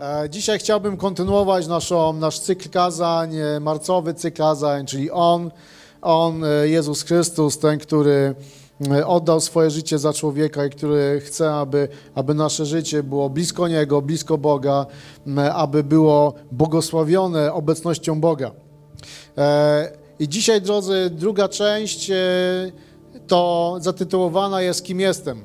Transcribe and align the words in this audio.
E, 0.00 0.30
Dzisiaj 0.30 0.58
chciałbym 0.58 0.96
kontynuować 0.96 1.66
naszą, 1.66 2.12
nasz 2.12 2.38
cykl 2.38 2.70
kazań, 2.70 3.36
e, 3.36 3.60
marcowy 3.60 4.14
cykl 4.14 4.36
kazań, 4.36 4.86
czyli 4.86 5.10
On, 5.10 5.50
On, 6.02 6.44
e, 6.44 6.68
Jezus 6.68 7.02
Chrystus, 7.02 7.58
ten, 7.58 7.78
który 7.78 8.34
oddał 9.06 9.40
swoje 9.40 9.70
życie 9.70 9.98
za 9.98 10.12
człowieka 10.12 10.66
i 10.66 10.70
który 10.70 11.20
chce, 11.24 11.54
aby, 11.54 11.88
aby 12.14 12.34
nasze 12.34 12.66
życie 12.66 13.02
było 13.02 13.30
blisko 13.30 13.68
Niego, 13.68 14.02
blisko 14.02 14.38
Boga, 14.38 14.86
aby 15.52 15.84
było 15.84 16.34
błogosławione 16.52 17.52
obecnością 17.52 18.20
Boga. 18.20 18.50
I 20.18 20.28
dzisiaj, 20.28 20.62
drodzy, 20.62 21.10
druga 21.10 21.48
część 21.48 22.10
to 23.26 23.76
zatytułowana 23.80 24.62
jest 24.62 24.84
Kim 24.84 25.00
jestem? 25.00 25.42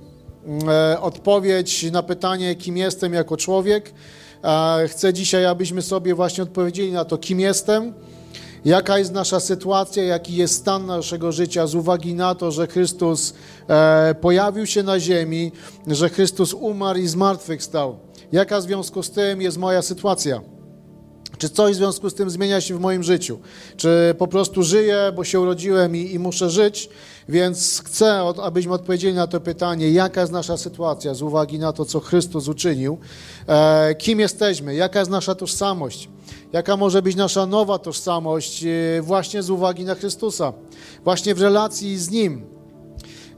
Odpowiedź 1.01 1.91
na 1.91 2.03
pytanie, 2.03 2.55
kim 2.55 2.77
jestem 2.77 3.13
jako 3.13 3.37
człowiek. 3.37 3.93
Chcę 4.87 5.13
dzisiaj, 5.13 5.45
abyśmy 5.45 5.81
sobie 5.81 6.15
właśnie 6.15 6.43
odpowiedzieli 6.43 6.91
na 6.91 7.05
to, 7.05 7.17
kim 7.17 7.39
jestem, 7.39 7.93
jaka 8.65 8.99
jest 8.99 9.11
nasza 9.11 9.39
sytuacja, 9.39 10.03
jaki 10.03 10.35
jest 10.35 10.53
stan 10.53 10.85
naszego 10.85 11.31
życia 11.31 11.67
z 11.67 11.75
uwagi 11.75 12.13
na 12.13 12.35
to, 12.35 12.51
że 12.51 12.67
Chrystus 12.67 13.33
e, 13.69 14.15
pojawił 14.21 14.65
się 14.65 14.83
na 14.83 14.99
ziemi, 14.99 15.51
że 15.87 16.09
Chrystus 16.09 16.53
umarł 16.53 16.99
i 16.99 17.07
zmartwychwstał. 17.07 17.97
Jaka 18.31 18.59
w 18.59 18.63
związku 18.63 19.03
z 19.03 19.11
tym 19.11 19.41
jest 19.41 19.57
moja 19.57 19.81
sytuacja? 19.81 20.54
Czy 21.37 21.49
coś 21.49 21.73
w 21.73 21.77
związku 21.77 22.09
z 22.09 22.13
tym 22.13 22.29
zmienia 22.29 22.61
się 22.61 22.77
w 22.77 22.79
moim 22.79 23.03
życiu? 23.03 23.39
Czy 23.77 24.15
po 24.17 24.27
prostu 24.27 24.63
żyję, 24.63 25.11
bo 25.15 25.23
się 25.23 25.39
urodziłem 25.39 25.95
i, 25.95 26.13
i 26.13 26.19
muszę 26.19 26.49
żyć? 26.49 26.89
Więc 27.29 27.81
chcę, 27.85 28.33
abyśmy 28.43 28.73
odpowiedzieli 28.73 29.13
na 29.13 29.27
to 29.27 29.39
pytanie, 29.39 29.91
jaka 29.91 30.21
jest 30.21 30.33
nasza 30.33 30.57
sytuacja 30.57 31.13
z 31.13 31.21
uwagi 31.21 31.59
na 31.59 31.73
to, 31.73 31.85
co 31.85 31.99
Chrystus 31.99 32.47
uczynił, 32.47 32.97
e, 33.47 33.95
kim 33.95 34.19
jesteśmy, 34.19 34.75
jaka 34.75 34.99
jest 34.99 35.11
nasza 35.11 35.35
tożsamość, 35.35 36.09
jaka 36.53 36.77
może 36.77 37.01
być 37.01 37.15
nasza 37.15 37.45
nowa 37.45 37.79
tożsamość 37.79 38.63
e, 38.63 39.01
właśnie 39.01 39.43
z 39.43 39.49
uwagi 39.49 39.83
na 39.83 39.95
Chrystusa, 39.95 40.53
właśnie 41.03 41.35
w 41.35 41.41
relacji 41.41 41.97
z 41.97 42.09
Nim. 42.09 42.45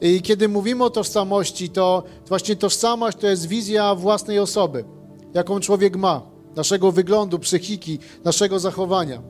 I 0.02 0.22
kiedy 0.22 0.50
mówimy 0.50 0.84
o 0.84 0.90
tożsamości, 0.90 1.70
to 1.70 2.04
właśnie 2.28 2.56
tożsamość 2.56 3.18
to 3.18 3.28
jest 3.28 3.48
wizja 3.48 3.96
własnej 3.96 4.40
osoby, 4.40 4.86
jaką 5.34 5.60
człowiek 5.60 5.96
ma, 5.96 6.37
naszego 6.58 6.92
wyglądu, 6.92 7.40
psychiki, 7.40 8.00
naszego 8.24 8.60
zachowania. 8.60 9.22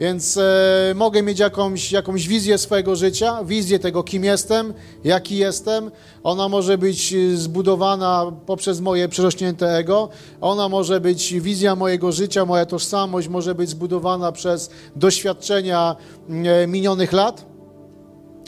Więc 0.00 0.36
e, 0.36 0.92
mogę 0.94 1.22
mieć 1.22 1.38
jakąś, 1.38 1.92
jakąś 1.92 2.28
wizję 2.28 2.58
swojego 2.58 2.96
życia, 2.96 3.44
wizję 3.44 3.78
tego, 3.78 4.02
kim 4.02 4.24
jestem, 4.24 4.74
jaki 5.04 5.36
jestem. 5.36 5.90
Ona 6.22 6.48
może 6.48 6.78
być 6.78 7.12
e, 7.12 7.36
zbudowana 7.36 8.32
poprzez 8.46 8.80
moje 8.80 9.08
przerośnięte 9.08 9.76
ego. 9.76 10.08
Ona 10.40 10.68
może 10.68 11.00
być 11.00 11.34
wizja 11.40 11.76
mojego 11.76 12.12
życia, 12.12 12.44
moja 12.44 12.66
tożsamość 12.66 13.28
może 13.28 13.54
być 13.54 13.68
zbudowana 13.68 14.32
przez 14.32 14.70
doświadczenia 14.96 15.96
e, 16.28 16.66
minionych 16.66 17.12
lat. 17.12 17.44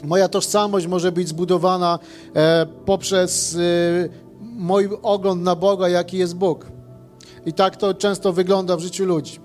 Moja 0.03 0.27
tożsamość 0.27 0.87
może 0.87 1.11
być 1.11 1.27
zbudowana 1.27 1.99
e, 2.35 2.65
poprzez 2.85 3.55
e, 3.55 4.09
mój 4.41 4.89
ogląd 5.01 5.43
na 5.43 5.55
Boga, 5.55 5.89
jaki 5.89 6.17
jest 6.17 6.35
Bóg. 6.35 6.70
I 7.45 7.53
tak 7.53 7.77
to 7.77 7.93
często 7.93 8.33
wygląda 8.33 8.77
w 8.77 8.79
życiu 8.79 9.05
ludzi. 9.05 9.39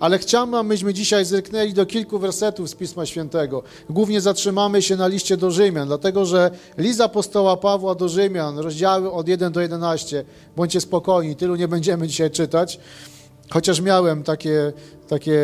Ale 0.00 0.18
chciałbym, 0.18 0.54
abyśmy 0.54 0.94
dzisiaj 0.94 1.24
zerknęli 1.24 1.72
do 1.72 1.86
kilku 1.86 2.18
wersetów 2.18 2.70
z 2.70 2.74
Pisma 2.74 3.06
Świętego. 3.06 3.62
Głównie 3.90 4.20
zatrzymamy 4.20 4.82
się 4.82 4.96
na 4.96 5.06
liście 5.06 5.36
do 5.36 5.50
Rzymian, 5.50 5.88
dlatego 5.88 6.24
że 6.24 6.50
list 6.78 7.00
apostoła 7.00 7.56
Pawła 7.56 7.94
do 7.94 8.08
Rzymian, 8.08 8.58
rozdziały 8.58 9.12
od 9.12 9.28
1 9.28 9.52
do 9.52 9.60
11, 9.60 10.24
bądźcie 10.56 10.80
spokojni, 10.80 11.36
tylu 11.36 11.56
nie 11.56 11.68
będziemy 11.68 12.08
dzisiaj 12.08 12.30
czytać. 12.30 12.78
Chociaż 13.50 13.80
miałem 13.80 14.22
takie, 14.22 14.72
takie, 15.08 15.40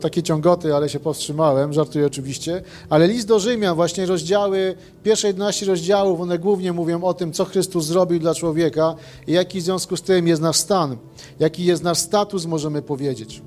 takie 0.00 0.22
ciągoty, 0.22 0.74
ale 0.74 0.88
się 0.88 1.00
powstrzymałem, 1.00 1.72
żartuję 1.72 2.06
oczywiście. 2.06 2.62
Ale 2.90 3.08
list 3.08 3.28
do 3.28 3.38
Rzymian, 3.38 3.76
właśnie 3.76 4.06
rozdziały, 4.06 4.74
pierwsze 5.02 5.26
11 5.26 5.66
rozdziałów, 5.66 6.20
one 6.20 6.38
głównie 6.38 6.72
mówią 6.72 7.04
o 7.04 7.14
tym, 7.14 7.32
co 7.32 7.44
Chrystus 7.44 7.86
zrobił 7.86 8.18
dla 8.18 8.34
człowieka 8.34 8.94
i 9.26 9.32
jaki 9.32 9.60
w 9.60 9.64
związku 9.64 9.96
z 9.96 10.02
tym 10.02 10.28
jest 10.28 10.42
nasz 10.42 10.56
stan, 10.56 10.96
jaki 11.40 11.64
jest 11.64 11.82
nasz 11.82 11.98
status, 11.98 12.46
możemy 12.46 12.82
powiedzieć. 12.82 13.42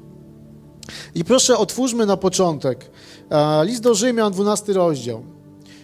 I 1.15 1.23
proszę, 1.23 1.57
otwórzmy 1.57 2.05
na 2.05 2.17
początek 2.17 2.91
e, 3.29 3.65
list 3.65 3.81
do 3.81 3.95
Rzymian, 3.95 4.33
12 4.33 4.73
rozdział. 4.73 5.23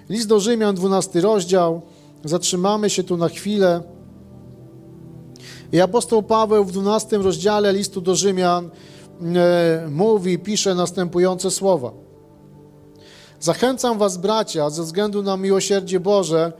List 0.10 0.28
do 0.28 0.40
Rzymian, 0.40 0.76
12 0.76 1.22
rozdział. 1.22 1.82
Zatrzymamy 2.24 2.90
się 2.90 3.04
tu 3.04 3.18
na 3.18 3.30
chwilę. 3.30 3.82
I 5.72 5.82
apostoł 5.82 6.24
Paweł 6.24 6.66
w 6.66 6.72
12 6.72 7.18
rozdziale 7.18 7.74
listu 7.74 8.02
do 8.02 8.16
Rzymian 8.16 8.70
e, 9.22 9.88
mówi, 9.90 10.40
pisze 10.40 10.76
następujące 10.76 11.52
słowa. 11.52 11.92
Zachęcam 13.40 13.98
was, 13.98 14.18
bracia, 14.18 14.70
ze 14.70 14.84
względu 14.84 15.24
na 15.24 15.38
miłosierdzie 15.38 16.00
Boże, 16.00 16.54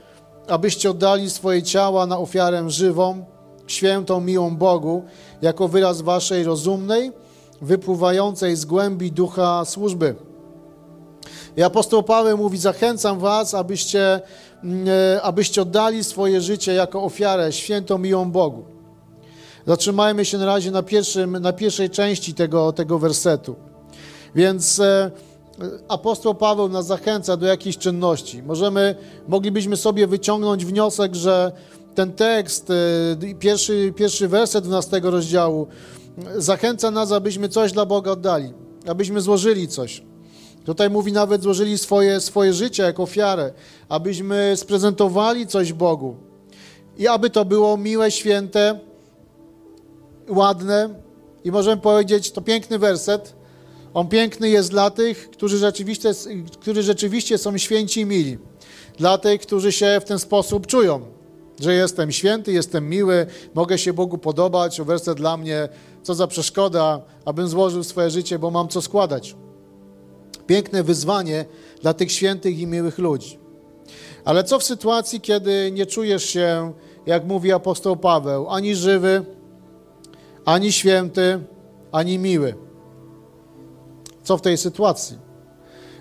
abyście 0.48 0.90
oddali 0.90 1.30
swoje 1.30 1.62
ciała 1.62 2.06
na 2.06 2.18
ofiarę 2.18 2.70
żywą, 2.70 3.24
świętą, 3.66 4.20
miłą 4.20 4.56
Bogu, 4.56 5.04
jako 5.42 5.68
wyraz 5.68 6.00
waszej 6.00 6.44
rozumnej, 6.44 7.12
wypływającej 7.62 8.56
z 8.56 8.64
głębi 8.64 9.12
ducha 9.12 9.64
służby. 9.64 10.14
I 11.56 11.62
apostoł 11.62 12.02
Paweł 12.02 12.38
mówi, 12.38 12.58
zachęcam 12.58 13.18
was, 13.18 13.54
abyście, 13.54 14.20
e, 15.14 15.22
abyście 15.22 15.62
oddali 15.62 16.04
swoje 16.04 16.40
życie 16.40 16.74
jako 16.74 17.02
ofiarę 17.02 17.52
świętą, 17.52 17.98
miłą 17.98 18.30
Bogu. 18.30 18.71
Zatrzymajmy 19.66 20.24
się 20.24 20.38
na 20.38 20.46
razie 20.46 20.70
na, 20.70 20.82
pierwszym, 20.82 21.38
na 21.38 21.52
pierwszej 21.52 21.90
części 21.90 22.34
tego, 22.34 22.72
tego 22.72 22.98
wersetu. 22.98 23.56
Więc 24.34 24.80
e, 24.80 25.10
apostoł 25.88 26.34
Paweł 26.34 26.68
nas 26.68 26.86
zachęca 26.86 27.36
do 27.36 27.46
jakiejś 27.46 27.78
czynności. 27.78 28.42
Możemy, 28.42 28.94
moglibyśmy 29.28 29.76
sobie 29.76 30.06
wyciągnąć 30.06 30.64
wniosek, 30.64 31.14
że 31.14 31.52
ten 31.94 32.12
tekst, 32.12 32.70
e, 32.70 33.34
pierwszy, 33.34 33.92
pierwszy 33.96 34.28
werset 34.28 34.64
12 34.64 35.00
rozdziału, 35.04 35.66
zachęca 36.36 36.90
nas, 36.90 37.12
abyśmy 37.12 37.48
coś 37.48 37.72
dla 37.72 37.86
Boga 37.86 38.10
oddali, 38.10 38.52
abyśmy 38.86 39.20
złożyli 39.20 39.68
coś. 39.68 40.02
Tutaj 40.64 40.90
mówi 40.90 41.12
nawet 41.12 41.42
złożyli 41.42 41.78
swoje, 41.78 42.20
swoje 42.20 42.52
życie 42.52 42.82
jako 42.82 43.02
ofiarę, 43.02 43.52
abyśmy 43.88 44.52
sprezentowali 44.56 45.46
coś 45.46 45.72
Bogu. 45.72 46.16
I 46.98 47.08
aby 47.08 47.30
to 47.30 47.44
było 47.44 47.76
miłe, 47.76 48.10
święte, 48.10 48.80
ładne 50.32 50.88
i 51.44 51.50
możemy 51.50 51.82
powiedzieć, 51.82 52.30
to 52.30 52.40
piękny 52.40 52.78
werset. 52.78 53.34
On 53.94 54.08
piękny 54.08 54.48
jest 54.48 54.70
dla 54.70 54.90
tych, 54.90 55.30
którzy 55.30 55.58
rzeczywiście, 55.58 56.10
którzy 56.60 56.82
rzeczywiście 56.82 57.38
są 57.38 57.58
święci 57.58 58.00
i 58.00 58.06
mili. 58.06 58.38
Dla 58.98 59.18
tych, 59.18 59.40
którzy 59.40 59.72
się 59.72 60.00
w 60.00 60.04
ten 60.04 60.18
sposób 60.18 60.66
czują, 60.66 61.00
że 61.60 61.74
jestem 61.74 62.12
święty, 62.12 62.52
jestem 62.52 62.88
miły, 62.88 63.26
mogę 63.54 63.78
się 63.78 63.92
Bogu 63.92 64.18
podobać. 64.18 64.80
Werset 64.80 65.18
dla 65.18 65.36
mnie, 65.36 65.68
co 66.02 66.14
za 66.14 66.26
przeszkoda, 66.26 67.02
abym 67.24 67.48
złożył 67.48 67.84
swoje 67.84 68.10
życie, 68.10 68.38
bo 68.38 68.50
mam 68.50 68.68
co 68.68 68.82
składać. 68.82 69.36
Piękne 70.46 70.82
wyzwanie 70.82 71.44
dla 71.82 71.94
tych 71.94 72.12
świętych 72.12 72.58
i 72.58 72.66
miłych 72.66 72.98
ludzi. 72.98 73.38
Ale 74.24 74.44
co 74.44 74.58
w 74.58 74.64
sytuacji, 74.64 75.20
kiedy 75.20 75.70
nie 75.72 75.86
czujesz 75.86 76.24
się, 76.24 76.72
jak 77.06 77.24
mówi 77.24 77.52
apostoł 77.52 77.96
Paweł, 77.96 78.48
ani 78.48 78.74
żywy, 78.74 79.24
ani 80.44 80.72
święty, 80.72 81.40
ani 81.92 82.18
miły. 82.18 82.54
Co 84.22 84.36
w 84.36 84.40
tej 84.40 84.58
sytuacji? 84.58 85.18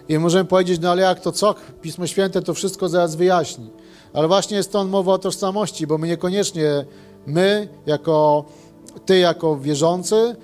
I 0.09 0.19
możemy 0.19 0.45
powiedzieć, 0.45 0.81
no 0.81 0.91
ale 0.91 1.01
jak 1.01 1.19
to 1.19 1.31
co? 1.31 1.55
Pismo 1.81 2.07
Święte 2.07 2.41
to 2.41 2.53
wszystko 2.53 2.89
zaraz 2.89 3.15
wyjaśni. 3.15 3.69
Ale 4.13 4.27
właśnie 4.27 4.57
jest 4.57 4.71
to 4.71 4.83
mowa 4.83 5.13
o 5.13 5.17
tożsamości, 5.17 5.88
bo 5.88 5.97
my 5.97 6.07
niekoniecznie, 6.07 6.85
my 7.25 7.69
jako, 7.85 8.45
ty 9.05 9.19
jako 9.19 9.57
wierzący, 9.57 10.35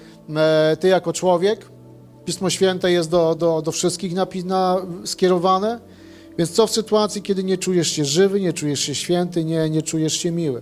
ty 0.79 0.87
jako 0.87 1.13
człowiek, 1.13 1.65
Pismo 2.25 2.49
Święte 2.49 2.91
jest 2.91 3.09
do, 3.09 3.35
do, 3.35 3.61
do 3.61 3.71
wszystkich 3.71 4.13
na, 4.13 4.27
skierowane, 5.05 5.79
więc 6.37 6.51
co 6.51 6.67
w 6.67 6.71
sytuacji, 6.71 7.21
kiedy 7.21 7.43
nie 7.43 7.57
czujesz 7.57 7.87
się 7.87 8.05
żywy, 8.05 8.41
nie 8.41 8.53
czujesz 8.53 8.79
się 8.79 8.95
święty, 8.95 9.43
nie, 9.43 9.69
nie 9.69 9.81
czujesz 9.81 10.13
się 10.13 10.31
miły? 10.31 10.61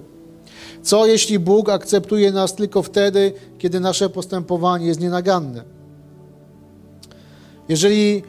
Co 0.86 1.06
jeśli 1.06 1.40
Bóg 1.40 1.70
akceptuje 1.70 2.32
nas 2.32 2.56
tylko 2.56 2.84
wtedy, 2.84 3.34
kiedy 3.58 3.80
nasze 3.80 4.10
postępowanie 4.10 4.88
jest 4.88 5.00
nienaganne? 5.00 5.64
Jeżeli 7.70 8.24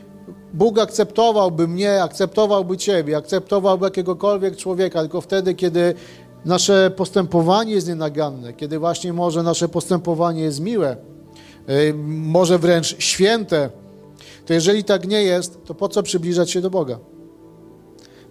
Bóg 0.55 0.79
akceptowałby 0.79 1.69
mnie, 1.69 2.03
akceptowałby 2.03 2.77
Ciebie, 2.77 3.17
akceptowałby 3.17 3.85
jakiegokolwiek 3.85 4.57
człowieka, 4.57 5.01
tylko 5.01 5.21
wtedy, 5.21 5.55
kiedy 5.55 5.95
nasze 6.45 6.91
postępowanie 6.97 7.73
jest 7.73 7.89
nienaganne, 7.89 8.53
kiedy 8.53 8.79
właśnie 8.79 9.13
może 9.13 9.43
nasze 9.43 9.69
postępowanie 9.69 10.43
jest 10.43 10.61
miłe, 10.61 10.97
może 12.07 12.59
wręcz 12.59 12.97
święte, 12.99 13.71
to 14.47 14.55
jeżeli 14.55 14.85
tak 14.85 15.09
nie 15.09 15.23
jest, 15.23 15.65
to 15.65 15.75
po 15.75 15.89
co 15.89 16.03
przybliżać 16.03 16.51
się 16.51 16.61
do 16.61 16.71
Boga? 16.71 16.99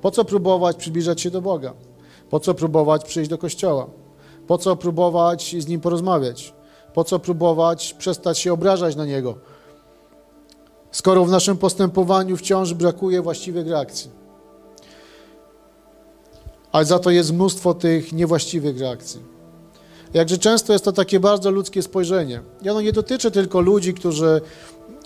Po 0.02 0.12
co 0.12 0.26
próbować 0.26 0.78
przybliżać 0.78 1.22
się 1.22 1.32
do 1.32 1.42
Boga? 1.42 1.74
Po 2.30 2.40
co 2.40 2.54
próbować 2.54 3.04
przyjść 3.04 3.30
do 3.30 3.38
kościoła? 3.38 4.05
Po 4.48 4.58
co 4.58 4.76
próbować 4.76 5.56
z 5.60 5.68
Nim 5.68 5.82
porozmawiać? 5.82 6.54
Po 6.94 7.04
co 7.04 7.20
próbować 7.20 7.94
przestać 7.94 8.40
się 8.40 8.54
obrażać 8.54 8.96
na 8.96 9.06
Niego? 9.06 9.36
Skoro 10.92 11.26
w 11.26 11.32
naszym 11.32 11.58
postępowaniu 11.58 12.38
wciąż 12.38 12.74
brakuje 12.74 13.22
właściwych 13.22 13.68
reakcji. 13.68 14.12
Ale 16.72 16.86
za 16.86 17.00
to 17.00 17.10
jest 17.10 17.34
mnóstwo 17.34 17.74
tych 17.74 18.14
niewłaściwych 18.14 18.80
reakcji. 18.80 19.36
Jakże 20.14 20.38
często 20.38 20.74
jest 20.74 20.86
to 20.86 20.92
takie 20.92 21.20
bardzo 21.20 21.52
ludzkie 21.52 21.82
spojrzenie. 21.82 22.42
I 22.62 22.70
ono 22.70 22.82
nie 22.82 22.92
dotyczy 22.92 23.32
tylko 23.32 23.62
ludzi, 23.62 23.94
którzy 23.94 24.42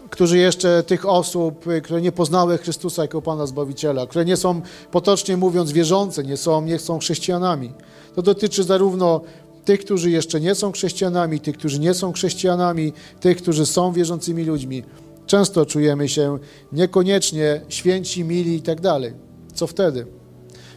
którzy 0.10 0.38
jeszcze 0.38 0.84
tych 0.84 1.06
osób, 1.06 1.68
y, 1.68 1.82
które 1.82 2.02
nie 2.02 2.12
poznały 2.12 2.58
Chrystusa 2.58 3.02
jako 3.02 3.22
Pana 3.22 3.46
Zbawiciela, 3.46 4.08
które 4.08 4.26
nie 4.26 4.38
są, 4.38 4.62
potocznie 4.92 5.38
mówiąc, 5.38 5.72
wierzące, 5.72 6.24
nie 6.24 6.38
są, 6.38 6.62
nie 6.62 6.80
są 6.80 7.00
chrześcijanami. 7.00 7.74
To 8.16 8.22
dotyczy 8.22 8.64
zarówno 8.64 9.22
tych, 9.66 9.80
którzy 9.80 10.10
jeszcze 10.10 10.40
nie 10.40 10.56
są 10.56 10.72
chrześcijanami, 10.72 11.40
tych, 11.40 11.58
którzy 11.58 11.80
nie 11.80 11.94
są 11.94 12.14
chrześcijanami, 12.14 12.94
tych, 13.20 13.38
którzy 13.38 13.66
są 13.66 13.94
wierzącymi 13.94 14.44
ludźmi. 14.44 14.84
Często 15.26 15.66
czujemy 15.66 16.10
się 16.10 16.40
niekoniecznie 16.72 17.62
święci, 17.70 18.24
mili 18.24 18.56
i 18.56 18.62
tak 18.62 18.82
dalej. 18.82 19.14
Co 19.54 19.68
wtedy? 19.68 20.19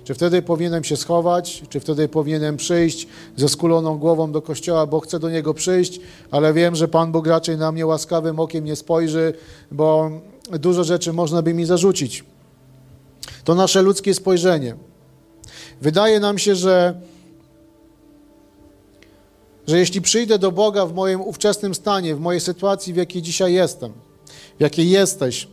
Czy 0.04 0.14
wtedy 0.14 0.42
powinienem 0.42 0.84
się 0.84 0.96
schować? 0.96 1.62
Czy 1.68 1.80
wtedy 1.80 2.08
powinienem 2.08 2.56
przyjść 2.56 3.06
ze 3.36 3.48
skuloną 3.48 3.98
głową 3.98 4.32
do 4.32 4.42
kościoła, 4.42 4.86
bo 4.86 5.00
chcę 5.00 5.18
do 5.18 5.30
niego 5.30 5.54
przyjść, 5.54 6.00
ale 6.30 6.52
wiem, 6.52 6.76
że 6.76 6.88
Pan 6.88 7.12
Bóg 7.12 7.26
raczej 7.26 7.56
na 7.56 7.72
mnie 7.72 7.86
łaskawym 7.86 8.40
okiem 8.40 8.64
nie 8.64 8.76
spojrzy, 8.76 9.34
bo 9.70 10.10
dużo 10.50 10.84
rzeczy 10.84 11.12
można 11.12 11.42
by 11.42 11.54
mi 11.54 11.64
zarzucić. 11.64 12.24
To 13.44 13.54
nasze 13.54 13.82
ludzkie 13.82 14.14
spojrzenie. 14.14 14.76
Wydaje 15.80 16.20
nam 16.20 16.38
się, 16.38 16.54
że, 16.54 17.00
że 19.66 19.78
jeśli 19.78 20.00
przyjdę 20.00 20.38
do 20.38 20.52
Boga 20.52 20.86
w 20.86 20.94
moim 20.94 21.20
ówczesnym 21.20 21.74
stanie, 21.74 22.14
w 22.14 22.20
mojej 22.20 22.40
sytuacji, 22.40 22.92
w 22.92 22.96
jakiej 22.96 23.22
dzisiaj 23.22 23.52
jestem, 23.52 23.92
w 24.58 24.60
jakiej 24.60 24.90
jesteś, 24.90 25.48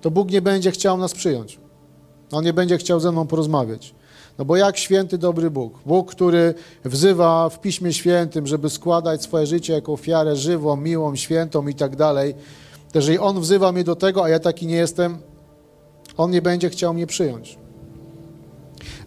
to 0.00 0.10
Bóg 0.10 0.30
nie 0.30 0.42
będzie 0.42 0.70
chciał 0.70 0.98
nas 0.98 1.14
przyjąć. 1.14 1.58
On 2.32 2.44
nie 2.44 2.52
będzie 2.52 2.78
chciał 2.78 3.00
ze 3.00 3.12
mną 3.12 3.26
porozmawiać. 3.26 3.94
No 4.38 4.44
bo 4.44 4.56
jak 4.56 4.78
święty, 4.78 5.18
dobry 5.18 5.50
Bóg, 5.50 5.78
Bóg, 5.86 6.10
który 6.10 6.54
wzywa 6.84 7.48
w 7.48 7.60
Piśmie 7.60 7.92
Świętym, 7.92 8.46
żeby 8.46 8.70
składać 8.70 9.22
swoje 9.22 9.46
życie 9.46 9.72
jako 9.72 9.92
ofiarę 9.92 10.36
żywą, 10.36 10.76
miłą, 10.76 11.16
świętą 11.16 11.68
i 11.68 11.74
tak 11.74 11.96
dalej, 11.96 12.34
to 12.92 12.98
jeżeli 12.98 13.18
On 13.18 13.40
wzywa 13.40 13.72
mnie 13.72 13.84
do 13.84 13.96
tego, 13.96 14.24
a 14.24 14.28
ja 14.28 14.38
taki 14.38 14.66
nie 14.66 14.76
jestem, 14.76 15.18
On 16.16 16.30
nie 16.30 16.42
będzie 16.42 16.70
chciał 16.70 16.94
mnie 16.94 17.06
przyjąć. 17.06 17.58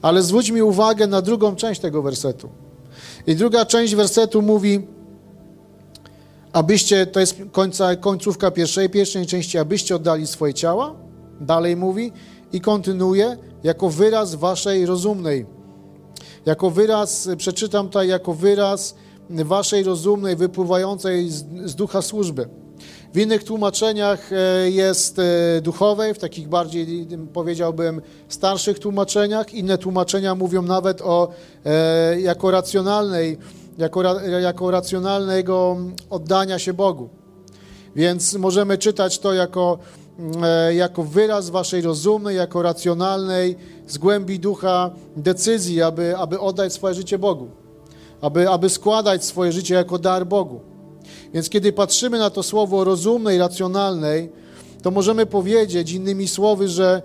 Ale 0.02 0.24
zwróć 0.24 0.52
mi 0.52 0.62
uwagę 0.62 1.08
na 1.08 1.22
drugą 1.22 1.56
część 1.56 1.82
tego 1.82 2.02
wersetu. 2.02 2.50
I 3.28 3.36
druga 3.36 3.66
część 3.66 3.96
wersetu 3.96 4.42
mówi, 4.42 4.88
abyście, 6.54 7.06
to 7.06 7.20
jest 7.20 7.36
końca, 7.52 7.96
końcówka 7.96 8.52
pierwszej, 8.52 8.90
pierwszej 8.90 9.26
części, 9.26 9.58
abyście 9.58 9.96
oddali 9.96 10.28
swoje 10.28 10.54
ciała. 10.54 10.94
Dalej 11.42 11.76
mówi, 11.76 12.12
i 12.54 12.62
kontynuuje 12.62 13.38
jako 13.64 13.90
wyraz 13.90 14.36
waszej 14.36 14.86
rozumnej. 14.86 15.46
Jako 16.46 16.70
wyraz, 16.70 17.30
przeczytam 17.38 17.86
tutaj, 17.88 18.08
jako 18.08 18.34
wyraz 18.34 18.96
waszej 19.30 19.84
rozumnej, 19.84 20.36
wypływającej 20.36 21.30
z, 21.30 21.46
z 21.66 21.76
ducha 21.76 22.02
służby. 22.02 22.48
W 23.14 23.18
innych 23.18 23.44
tłumaczeniach 23.44 24.34
e, 24.34 24.70
jest 24.70 25.20
e, 25.20 25.62
duchowej, 25.62 26.14
w 26.14 26.18
takich 26.20 26.48
bardziej, 26.48 27.08
powiedziałbym, 27.34 28.02
starszych 28.30 28.80
tłumaczeniach. 28.80 29.54
Inne 29.54 29.78
tłumaczenia 29.78 30.36
mówią 30.36 30.62
nawet 30.62 31.02
o 31.02 31.30
e, 31.66 32.22
jako 32.22 32.52
racjonalnej, 32.52 33.38
jako, 33.78 34.20
jako 34.42 34.72
racjonalnego 34.72 35.78
oddania 36.10 36.60
się 36.60 36.74
Bogu. 36.74 37.10
Więc 37.96 38.34
możemy 38.34 38.78
czytać 38.78 39.20
to 39.20 39.34
jako 39.34 39.78
jako 40.74 41.04
wyraz 41.04 41.50
waszej 41.50 41.82
rozumnej, 41.82 42.36
jako 42.36 42.62
racjonalnej, 42.62 43.56
z 43.88 43.98
głębi 43.98 44.40
ducha 44.40 44.92
decyzji, 45.16 45.82
aby, 45.82 46.18
aby 46.18 46.40
oddać 46.40 46.74
swoje 46.74 46.96
życie 46.96 47.20
Bogu, 47.20 47.50
aby, 48.22 48.50
aby 48.50 48.70
składać 48.70 49.26
swoje 49.26 49.52
życie 49.52 49.76
jako 49.76 50.00
dar 50.00 50.28
Bogu. 50.28 50.60
Więc 51.34 51.50
kiedy 51.50 51.74
patrzymy 51.74 52.20
na 52.20 52.30
to 52.30 52.44
słowo 52.44 52.84
rozumnej, 52.84 53.38
racjonalnej, 53.38 54.30
to 54.82 54.92
możemy 54.92 55.26
powiedzieć 55.26 55.92
innymi 55.92 56.28
słowy, 56.28 56.68
że 56.68 57.02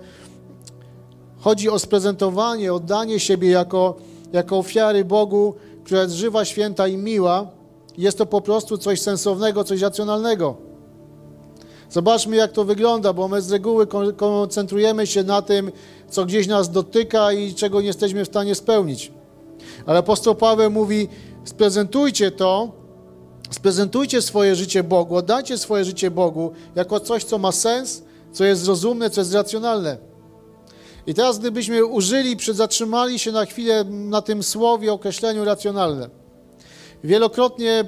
chodzi 1.39 1.69
o 1.69 1.79
sprezentowanie, 1.79 2.73
oddanie 2.73 3.19
siebie 3.19 3.49
jako, 3.49 3.95
jako 4.33 4.57
ofiary 4.57 5.05
Bogu, 5.05 5.55
która 5.83 6.01
jest 6.01 6.13
żywa, 6.13 6.45
święta 6.45 6.87
i 6.87 6.97
miła. 6.97 7.47
Jest 7.97 8.17
to 8.17 8.25
po 8.25 8.41
prostu 8.41 8.77
coś 8.77 9.01
sensownego, 9.01 9.63
coś 9.63 9.81
racjonalnego. 9.81 10.66
Zobaczmy, 11.89 12.35
jak 12.35 12.51
to 12.51 12.65
wygląda, 12.65 13.13
bo 13.13 13.27
my 13.27 13.41
z 13.41 13.51
reguły 13.51 13.87
koncentrujemy 14.17 15.07
się 15.07 15.23
na 15.23 15.41
tym, 15.41 15.71
co 16.09 16.25
gdzieś 16.25 16.47
nas 16.47 16.71
dotyka 16.71 17.31
i 17.31 17.53
czego 17.53 17.81
nie 17.81 17.87
jesteśmy 17.87 18.25
w 18.25 18.27
stanie 18.27 18.55
spełnić. 18.55 19.11
Ale 19.85 19.99
apostoł 19.99 20.35
Paweł 20.35 20.71
mówi: 20.71 21.07
sprezentujcie 21.43 22.31
to, 22.31 22.71
sprezentujcie 23.51 24.21
swoje 24.21 24.55
życie 24.55 24.83
Bogu, 24.83 25.15
oddajcie 25.15 25.57
swoje 25.57 25.85
życie 25.85 26.11
Bogu 26.11 26.51
jako 26.75 26.99
coś, 26.99 27.23
co 27.23 27.37
ma 27.37 27.51
sens, 27.51 28.03
co 28.31 28.45
jest 28.45 28.67
rozumne, 28.67 29.09
co 29.09 29.21
jest 29.21 29.33
racjonalne. 29.33 29.97
I 31.07 31.13
teraz, 31.13 31.39
gdybyśmy 31.39 31.85
użyli, 31.85 32.37
zatrzymali 32.53 33.19
się 33.19 33.31
na 33.31 33.45
chwilę 33.45 33.83
na 33.89 34.21
tym 34.21 34.43
słowie, 34.43 34.93
określeniu 34.93 35.45
racjonalne. 35.45 36.09
Wielokrotnie 37.03 37.85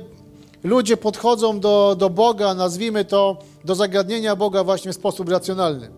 ludzie 0.64 0.98
podchodzą 0.98 1.60
do, 1.60 1.96
do 2.00 2.10
Boga, 2.10 2.54
nazwijmy 2.54 3.06
to, 3.06 3.38
do 3.66 3.76
zagadnienia 3.76 4.36
Boga 4.36 4.64
właśnie 4.64 4.92
w 4.92 4.96
sposób 4.96 5.30
racjonalny. 5.30 5.90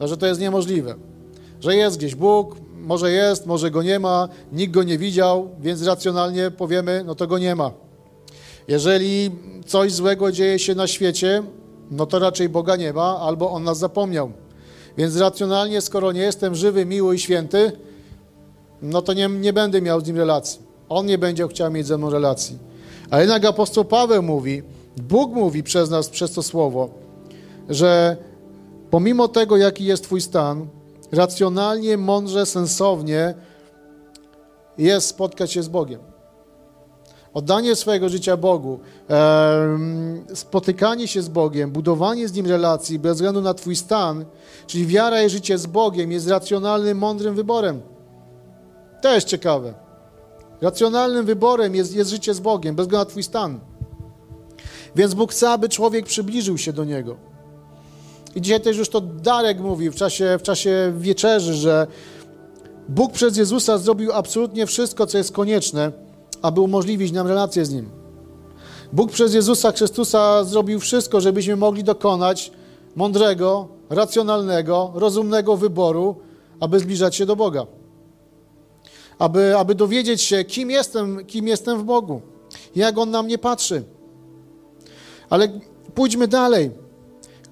No, 0.00 0.08
że 0.08 0.16
to 0.16 0.26
jest 0.26 0.40
niemożliwe. 0.40 0.94
Że 1.60 1.76
jest 1.76 1.96
gdzieś 1.96 2.14
Bóg, 2.14 2.56
może 2.80 3.12
jest, 3.12 3.46
może 3.46 3.70
go 3.70 3.82
nie 3.82 3.98
ma, 3.98 4.28
nikt 4.52 4.74
go 4.74 4.82
nie 4.82 4.98
widział, 4.98 5.48
więc 5.60 5.82
racjonalnie 5.82 6.50
powiemy, 6.50 7.04
no 7.06 7.14
to 7.14 7.26
go 7.26 7.38
nie 7.38 7.54
ma. 7.54 7.70
Jeżeli 8.68 9.30
coś 9.66 9.92
złego 9.92 10.32
dzieje 10.32 10.58
się 10.58 10.74
na 10.74 10.86
świecie, 10.86 11.42
no 11.90 12.06
to 12.06 12.18
raczej 12.18 12.48
Boga 12.48 12.76
nie 12.76 12.92
ma, 12.92 13.18
albo 13.18 13.50
On 13.50 13.64
nas 13.64 13.78
zapomniał. 13.78 14.32
Więc 14.98 15.16
racjonalnie, 15.16 15.80
skoro 15.80 16.12
nie 16.12 16.20
jestem 16.20 16.54
żywy, 16.54 16.86
miły 16.86 17.14
i 17.14 17.18
święty, 17.18 17.72
no 18.82 19.02
to 19.02 19.12
nie, 19.12 19.28
nie 19.28 19.52
będę 19.52 19.82
miał 19.82 20.00
z 20.00 20.06
Nim 20.06 20.16
relacji. 20.16 20.60
On 20.88 21.06
nie 21.06 21.18
będzie 21.18 21.48
chciał 21.48 21.70
mieć 21.70 21.86
ze 21.86 21.98
mną 21.98 22.10
relacji. 22.10 22.58
A 23.10 23.20
jednak 23.20 23.44
apostoł 23.44 23.84
Paweł 23.84 24.22
mówi, 24.22 24.62
Bóg 24.96 25.32
mówi 25.32 25.62
przez 25.62 25.90
nas, 25.90 26.08
przez 26.08 26.32
to 26.32 26.42
słowo, 26.42 26.88
że 27.68 28.16
pomimo 28.90 29.28
tego, 29.28 29.56
jaki 29.56 29.84
jest 29.84 30.04
Twój 30.04 30.20
stan, 30.20 30.66
racjonalnie, 31.12 31.96
mądrze, 31.96 32.46
sensownie 32.46 33.34
jest 34.78 35.06
spotkać 35.06 35.52
się 35.52 35.62
z 35.62 35.68
Bogiem. 35.68 36.00
Oddanie 37.34 37.76
swojego 37.76 38.08
życia 38.08 38.36
Bogu, 38.36 38.80
spotykanie 40.34 41.08
się 41.08 41.22
z 41.22 41.28
Bogiem, 41.28 41.70
budowanie 41.70 42.28
z 42.28 42.32
Nim 42.32 42.46
relacji 42.46 42.98
bez 42.98 43.14
względu 43.14 43.40
na 43.40 43.54
Twój 43.54 43.76
stan, 43.76 44.24
czyli 44.66 44.86
wiara 44.86 45.22
i 45.22 45.30
życie 45.30 45.58
z 45.58 45.66
Bogiem 45.66 46.12
jest 46.12 46.28
racjonalnym, 46.28 46.98
mądrym 46.98 47.34
wyborem. 47.34 47.80
To 49.02 49.14
jest 49.14 49.26
ciekawe. 49.26 49.74
Racjonalnym 50.60 51.26
wyborem 51.26 51.74
jest, 51.74 51.94
jest 51.94 52.10
życie 52.10 52.34
z 52.34 52.40
Bogiem, 52.40 52.76
bez 52.76 52.86
względu 52.86 53.04
na 53.04 53.10
Twój 53.10 53.22
stan. 53.22 53.60
Więc 54.96 55.14
Bóg 55.14 55.32
chce, 55.32 55.50
aby 55.50 55.68
człowiek 55.68 56.06
przybliżył 56.06 56.58
się 56.58 56.72
do 56.72 56.84
Niego. 56.84 57.16
I 58.34 58.40
dzisiaj 58.40 58.60
też 58.60 58.76
już 58.76 58.88
to 58.88 59.00
Darek 59.00 59.60
mówi 59.60 59.90
w 59.90 59.94
czasie, 59.94 60.38
w 60.38 60.42
czasie 60.42 60.92
wieczerzy, 60.98 61.54
że 61.54 61.86
Bóg 62.88 63.12
przez 63.12 63.36
Jezusa 63.36 63.78
zrobił 63.78 64.12
absolutnie 64.12 64.66
wszystko, 64.66 65.06
co 65.06 65.18
jest 65.18 65.32
konieczne, 65.32 65.92
aby 66.42 66.60
umożliwić 66.60 67.12
nam 67.12 67.26
relację 67.26 67.64
z 67.64 67.72
Nim. 67.72 67.90
Bóg 68.92 69.12
przez 69.12 69.34
Jezusa 69.34 69.72
Chrystusa 69.72 70.44
zrobił 70.44 70.80
wszystko, 70.80 71.20
żebyśmy 71.20 71.56
mogli 71.56 71.84
dokonać 71.84 72.52
mądrego, 72.96 73.68
racjonalnego, 73.90 74.92
rozumnego 74.94 75.56
wyboru, 75.56 76.16
aby 76.60 76.78
zbliżać 76.78 77.16
się 77.16 77.26
do 77.26 77.36
Boga 77.36 77.66
aby, 79.20 79.56
aby 79.56 79.74
dowiedzieć 79.74 80.22
się, 80.22 80.44
kim 80.44 80.70
jestem, 80.70 81.26
kim 81.26 81.48
jestem 81.48 81.78
w 81.78 81.84
Bogu, 81.84 82.20
jak 82.76 82.98
On 82.98 83.10
na 83.10 83.22
mnie 83.22 83.38
patrzy. 83.38 83.82
Ale 85.30 85.48
pójdźmy 85.94 86.28
dalej. 86.28 86.70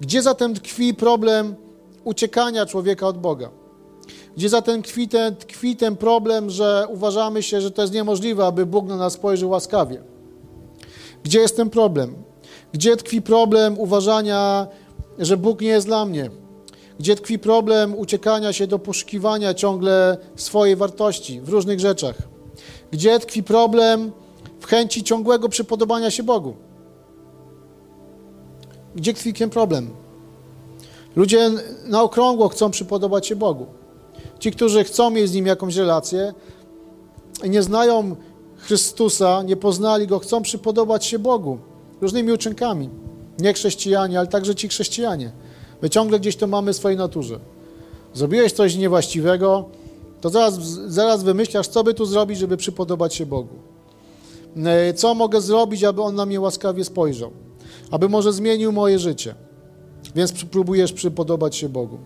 Gdzie 0.01 0.21
zatem 0.21 0.53
tkwi 0.53 0.93
problem 0.93 1.55
uciekania 2.03 2.65
człowieka 2.65 3.07
od 3.07 3.17
Boga? 3.17 3.49
Gdzie 4.37 4.49
zatem 4.49 4.81
tkwi 4.81 5.07
ten, 5.07 5.35
tkwi 5.35 5.75
ten 5.75 5.95
problem, 5.95 6.49
że 6.49 6.87
uważamy 6.89 7.43
się, 7.43 7.61
że 7.61 7.71
to 7.71 7.81
jest 7.81 7.93
niemożliwe, 7.93 8.45
aby 8.45 8.65
Bóg 8.65 8.87
na 8.87 8.97
nas 8.97 9.13
spojrzał 9.13 9.49
łaskawie? 9.49 10.01
Gdzie 11.23 11.39
jest 11.39 11.57
ten 11.57 11.69
problem? 11.69 12.15
Gdzie 12.73 12.97
tkwi 12.97 13.21
problem 13.21 13.79
uważania, 13.79 14.67
że 15.19 15.37
Bóg 15.37 15.61
nie 15.61 15.67
jest 15.67 15.87
dla 15.87 16.05
mnie? 16.05 16.29
gdzie 16.99 17.15
tkwi 17.15 17.39
problem 17.39 17.95
uciekania 17.99 18.53
się 18.53 18.67
do 18.67 18.79
poszukiwania 18.79 19.53
ciągle 19.53 20.17
swojej 20.35 20.75
wartości 20.75 21.41
w 21.41 21.49
różnych 21.49 21.79
rzeczach, 21.79 22.15
gdzie 22.91 23.19
tkwi 23.19 23.43
problem 23.43 24.11
w 24.59 24.65
chęci 24.65 25.03
ciągłego 25.03 25.49
przypodobania 25.49 26.11
się 26.11 26.23
Bogu. 26.23 26.55
Gdzie 28.95 29.13
tkwi 29.13 29.33
problem? 29.33 29.89
Ludzie 31.15 31.51
na 31.85 32.03
okrągło 32.03 32.49
chcą 32.49 32.71
przypodobać 32.71 33.27
się 33.27 33.35
Bogu. 33.35 33.65
Ci, 34.39 34.51
którzy 34.51 34.83
chcą 34.83 35.09
mieć 35.09 35.29
z 35.29 35.33
Nim 35.33 35.45
jakąś 35.45 35.75
relację 35.75 36.33
nie 37.47 37.63
znają 37.63 38.15
Chrystusa, 38.57 39.43
nie 39.43 39.57
poznali 39.57 40.07
Go, 40.07 40.19
chcą 40.19 40.41
przypodobać 40.41 41.05
się 41.05 41.19
Bogu 41.19 41.57
różnymi 42.01 42.31
uczynkami. 42.31 42.89
Nie 43.39 43.53
chrześcijanie, 43.53 44.19
ale 44.19 44.27
także 44.27 44.55
ci 44.55 44.67
chrześcijanie. 44.67 45.31
My 45.81 45.89
ciągle 45.89 46.19
gdzieś 46.19 46.35
to 46.35 46.47
mamy 46.47 46.73
w 46.73 46.75
swojej 46.75 46.97
naturze. 46.97 47.39
Zrobiłeś 48.13 48.51
coś 48.51 48.75
niewłaściwego, 48.75 49.69
to 50.21 50.29
zaraz, 50.29 50.59
zaraz 50.87 51.23
wymyślasz, 51.23 51.67
co 51.67 51.83
by 51.83 51.93
tu 51.93 52.05
zrobić, 52.05 52.39
żeby 52.39 52.57
przypodobać 52.57 53.15
się 53.15 53.25
Bogu. 53.25 53.55
E, 54.65 54.93
co 54.93 55.15
mogę 55.15 55.41
zrobić, 55.41 55.83
aby 55.83 56.01
On 56.01 56.15
na 56.15 56.25
mnie 56.25 56.39
łaskawie 56.39 56.85
spojrzał? 56.85 57.31
Aby 57.91 58.09
może 58.09 58.33
zmienił 58.33 58.71
moje 58.71 58.99
życie. 58.99 59.35
Więc 60.15 60.45
próbujesz 60.45 60.93
przypodobać 60.93 61.55
się 61.55 61.69
Bogu. 61.69 61.97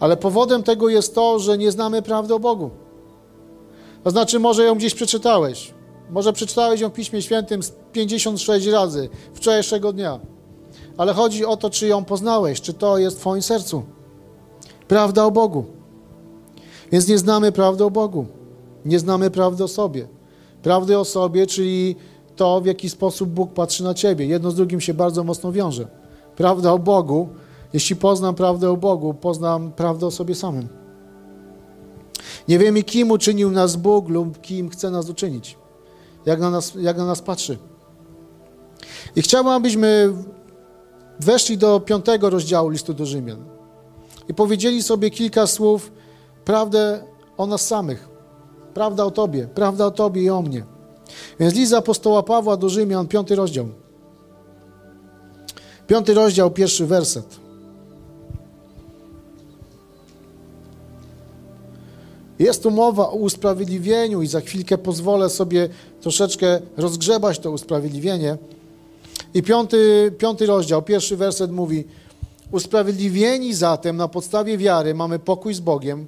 Ale 0.00 0.16
powodem 0.16 0.62
tego 0.62 0.88
jest 0.88 1.14
to, 1.14 1.38
że 1.38 1.58
nie 1.58 1.72
znamy 1.72 2.02
prawdy 2.02 2.34
o 2.34 2.38
Bogu. 2.38 2.70
To 4.04 4.10
znaczy, 4.10 4.38
może 4.38 4.64
ją 4.64 4.74
gdzieś 4.74 4.94
przeczytałeś. 4.94 5.74
Może 6.10 6.32
przeczytałeś 6.32 6.80
ją 6.80 6.88
w 6.88 6.92
Piśmie 6.92 7.22
Świętym 7.22 7.60
56 7.92 8.66
razy 8.66 9.08
wczorajszego 9.34 9.92
dnia. 9.92 10.20
Ale 10.96 11.12
chodzi 11.12 11.44
o 11.44 11.56
to, 11.56 11.70
czy 11.70 11.86
ją 11.86 12.04
poznałeś, 12.04 12.60
czy 12.60 12.72
to 12.72 12.98
jest 12.98 13.16
w 13.16 13.20
Twoim 13.20 13.42
sercu. 13.42 13.82
Prawda 14.88 15.24
o 15.24 15.30
Bogu. 15.30 15.64
Więc 16.92 17.08
nie 17.08 17.18
znamy 17.18 17.52
prawdy 17.52 17.84
o 17.84 17.90
Bogu. 17.90 18.26
Nie 18.84 18.98
znamy 18.98 19.30
prawdy 19.30 19.64
o 19.64 19.68
sobie. 19.68 20.08
Prawdy 20.62 20.98
o 20.98 21.04
sobie, 21.04 21.46
czyli 21.46 21.96
to, 22.38 22.60
w 22.60 22.66
jaki 22.66 22.90
sposób 22.90 23.28
Bóg 23.28 23.52
patrzy 23.52 23.84
na 23.84 23.94
Ciebie. 23.94 24.26
Jedno 24.26 24.50
z 24.50 24.54
drugim 24.54 24.80
się 24.80 24.94
bardzo 24.94 25.24
mocno 25.24 25.52
wiąże. 25.52 25.88
Prawda 26.36 26.72
o 26.72 26.78
Bogu. 26.78 27.28
Jeśli 27.72 27.96
poznam 27.96 28.34
prawdę 28.34 28.70
o 28.70 28.76
Bogu, 28.76 29.14
poznam 29.14 29.72
prawdę 29.72 30.06
o 30.06 30.10
sobie 30.10 30.34
samym. 30.34 30.68
Nie 32.48 32.58
wiemy, 32.58 32.82
kim 32.82 33.10
uczynił 33.10 33.50
nas 33.50 33.76
Bóg 33.76 34.08
lub 34.08 34.40
kim 34.40 34.68
chce 34.68 34.90
nas 34.90 35.10
uczynić. 35.10 35.58
Jak 36.26 36.40
na 36.40 36.50
nas, 36.50 36.74
jak 36.80 36.96
na 36.96 37.06
nas 37.06 37.22
patrzy. 37.22 37.58
I 39.16 39.22
chciałbym, 39.22 39.52
abyśmy 39.52 40.12
weszli 41.20 41.58
do 41.58 41.80
piątego 41.80 42.30
rozdziału 42.30 42.68
listu 42.68 42.94
do 42.94 43.06
Rzymian 43.06 43.44
i 44.28 44.34
powiedzieli 44.34 44.82
sobie 44.82 45.10
kilka 45.10 45.46
słów, 45.46 45.92
prawdę 46.44 47.04
o 47.36 47.46
nas 47.46 47.66
samych, 47.66 48.08
prawda 48.74 49.04
o 49.04 49.10
Tobie, 49.10 49.48
prawda 49.54 49.86
o 49.86 49.90
Tobie 49.90 50.22
i 50.22 50.30
o 50.30 50.42
mnie. 50.42 50.77
Więc 51.40 51.54
list 51.54 51.72
apostoła 51.72 52.22
Pawła 52.22 52.56
do 52.56 52.68
Rzymian, 52.68 53.08
piąty 53.08 53.36
rozdział. 53.36 53.68
Piąty 55.86 56.14
rozdział, 56.14 56.50
pierwszy 56.50 56.86
werset. 56.86 57.36
Jest 62.38 62.62
tu 62.62 62.70
mowa 62.70 63.08
o 63.10 63.14
usprawiedliwieniu 63.14 64.22
i 64.22 64.26
za 64.26 64.40
chwilkę 64.40 64.78
pozwolę 64.78 65.30
sobie 65.30 65.68
troszeczkę 66.00 66.60
rozgrzebać 66.76 67.38
to 67.38 67.50
usprawiedliwienie. 67.50 68.36
I 69.34 69.42
piąty, 69.42 70.12
piąty 70.18 70.46
rozdział, 70.46 70.82
pierwszy 70.82 71.16
werset 71.16 71.52
mówi 71.52 71.84
Usprawiedliwieni 72.50 73.54
zatem 73.54 73.96
na 73.96 74.08
podstawie 74.08 74.58
wiary 74.58 74.94
mamy 74.94 75.18
pokój 75.18 75.54
z 75.54 75.60
Bogiem. 75.60 76.06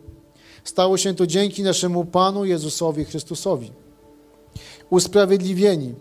Stało 0.65 0.97
się 0.97 1.15
to 1.15 1.27
dzięki 1.27 1.63
naszemu 1.63 2.05
Panu 2.05 2.45
Jezusowi 2.45 3.05
Chrystusowi. 3.05 3.71
Usprawiedliwieni 4.91 5.95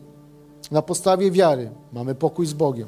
na 0.72 0.82
podstawie 0.82 1.32
wiary 1.32 1.70
mamy 1.94 2.16
pokój 2.16 2.46
z 2.46 2.54
Bogiem. 2.54 2.88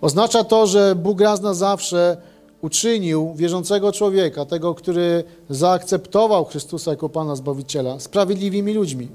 Oznacza 0.00 0.44
to, 0.44 0.66
że 0.66 0.94
Bóg 0.94 1.20
raz 1.20 1.40
na 1.40 1.54
zawsze 1.54 2.16
uczynił 2.62 3.34
wierzącego 3.34 3.92
człowieka, 3.92 4.44
tego, 4.44 4.74
który 4.74 5.24
zaakceptował 5.50 6.44
Chrystusa 6.44 6.90
jako 6.90 7.08
Pana 7.08 7.36
Zbawiciela, 7.36 8.00
sprawiedliwymi 8.00 8.74
ludźmi. 8.74 9.08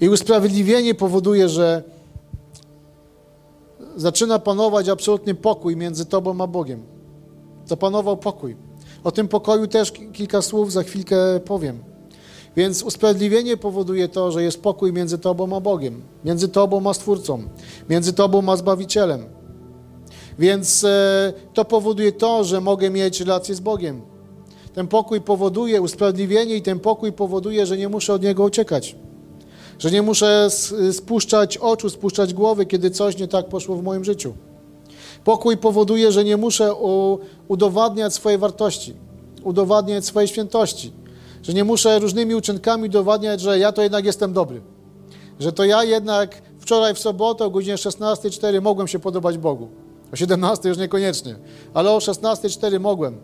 I 0.00 0.08
usprawiedliwienie 0.08 0.94
powoduje, 0.94 1.48
że 1.48 1.82
zaczyna 3.96 4.38
panować 4.38 4.88
absolutny 4.88 5.34
pokój 5.34 5.76
między 5.76 6.06
Tobą 6.06 6.40
a 6.40 6.46
Bogiem. 6.46 6.82
Zapanował 7.66 8.16
pokój. 8.16 8.69
O 9.04 9.10
tym 9.10 9.28
pokoju 9.28 9.66
też 9.66 9.92
kilka 9.92 10.42
słów 10.42 10.72
za 10.72 10.82
chwilkę 10.82 11.16
powiem. 11.44 11.78
Więc 12.56 12.82
usprawiedliwienie 12.82 13.56
powoduje 13.56 14.08
to, 14.08 14.32
że 14.32 14.42
jest 14.42 14.62
pokój 14.62 14.92
między 14.92 15.18
Tobą 15.18 15.56
a 15.56 15.60
Bogiem, 15.60 16.02
między 16.24 16.48
Tobą 16.48 16.90
a 16.90 16.94
Stwórcą, 16.94 17.42
między 17.90 18.12
Tobą 18.12 18.52
a 18.52 18.56
Zbawicielem. 18.56 19.24
Więc 20.38 20.84
e, 20.84 21.32
to 21.54 21.64
powoduje 21.64 22.12
to, 22.12 22.44
że 22.44 22.60
mogę 22.60 22.90
mieć 22.90 23.20
relację 23.20 23.54
z 23.54 23.60
Bogiem. 23.60 24.02
Ten 24.74 24.86
pokój 24.86 25.20
powoduje 25.20 25.82
usprawiedliwienie 25.82 26.56
i 26.56 26.62
ten 26.62 26.80
pokój 26.80 27.12
powoduje, 27.12 27.66
że 27.66 27.76
nie 27.76 27.88
muszę 27.88 28.14
od 28.14 28.22
Niego 28.22 28.44
uciekać. 28.44 28.96
Że 29.78 29.90
nie 29.90 30.02
muszę 30.02 30.48
spuszczać 30.92 31.58
oczu, 31.58 31.90
spuszczać 31.90 32.34
głowy, 32.34 32.66
kiedy 32.66 32.90
coś 32.90 33.18
nie 33.18 33.28
tak 33.28 33.48
poszło 33.48 33.76
w 33.76 33.82
moim 33.82 34.04
życiu. 34.04 34.34
Pokój 35.24 35.56
powoduje, 35.56 36.12
że 36.12 36.24
nie 36.24 36.36
muszę 36.36 36.74
udowadniać 37.48 38.14
swojej 38.14 38.38
wartości, 38.38 38.94
udowadniać 39.44 40.04
swojej 40.04 40.28
świętości. 40.28 40.92
Że 41.42 41.52
nie 41.54 41.64
muszę 41.64 41.98
różnymi 41.98 42.34
uczynkami 42.34 42.88
udowadniać, 42.88 43.40
że 43.40 43.58
ja 43.58 43.72
to 43.72 43.82
jednak 43.82 44.04
jestem 44.04 44.32
dobry. 44.32 44.60
Że 45.40 45.52
to 45.52 45.64
ja 45.64 45.84
jednak 45.84 46.42
wczoraj 46.58 46.94
w 46.94 46.98
sobotę 46.98 47.44
o 47.44 47.50
godzinie 47.50 47.76
16.04 47.76 48.62
mogłem 48.62 48.88
się 48.88 48.98
podobać 48.98 49.38
Bogu. 49.38 49.68
O 50.12 50.16
17 50.16 50.68
już 50.68 50.78
niekoniecznie, 50.78 51.36
ale 51.74 51.90
o 51.90 51.98
16.04 51.98 52.80
mogłem. 52.80 53.16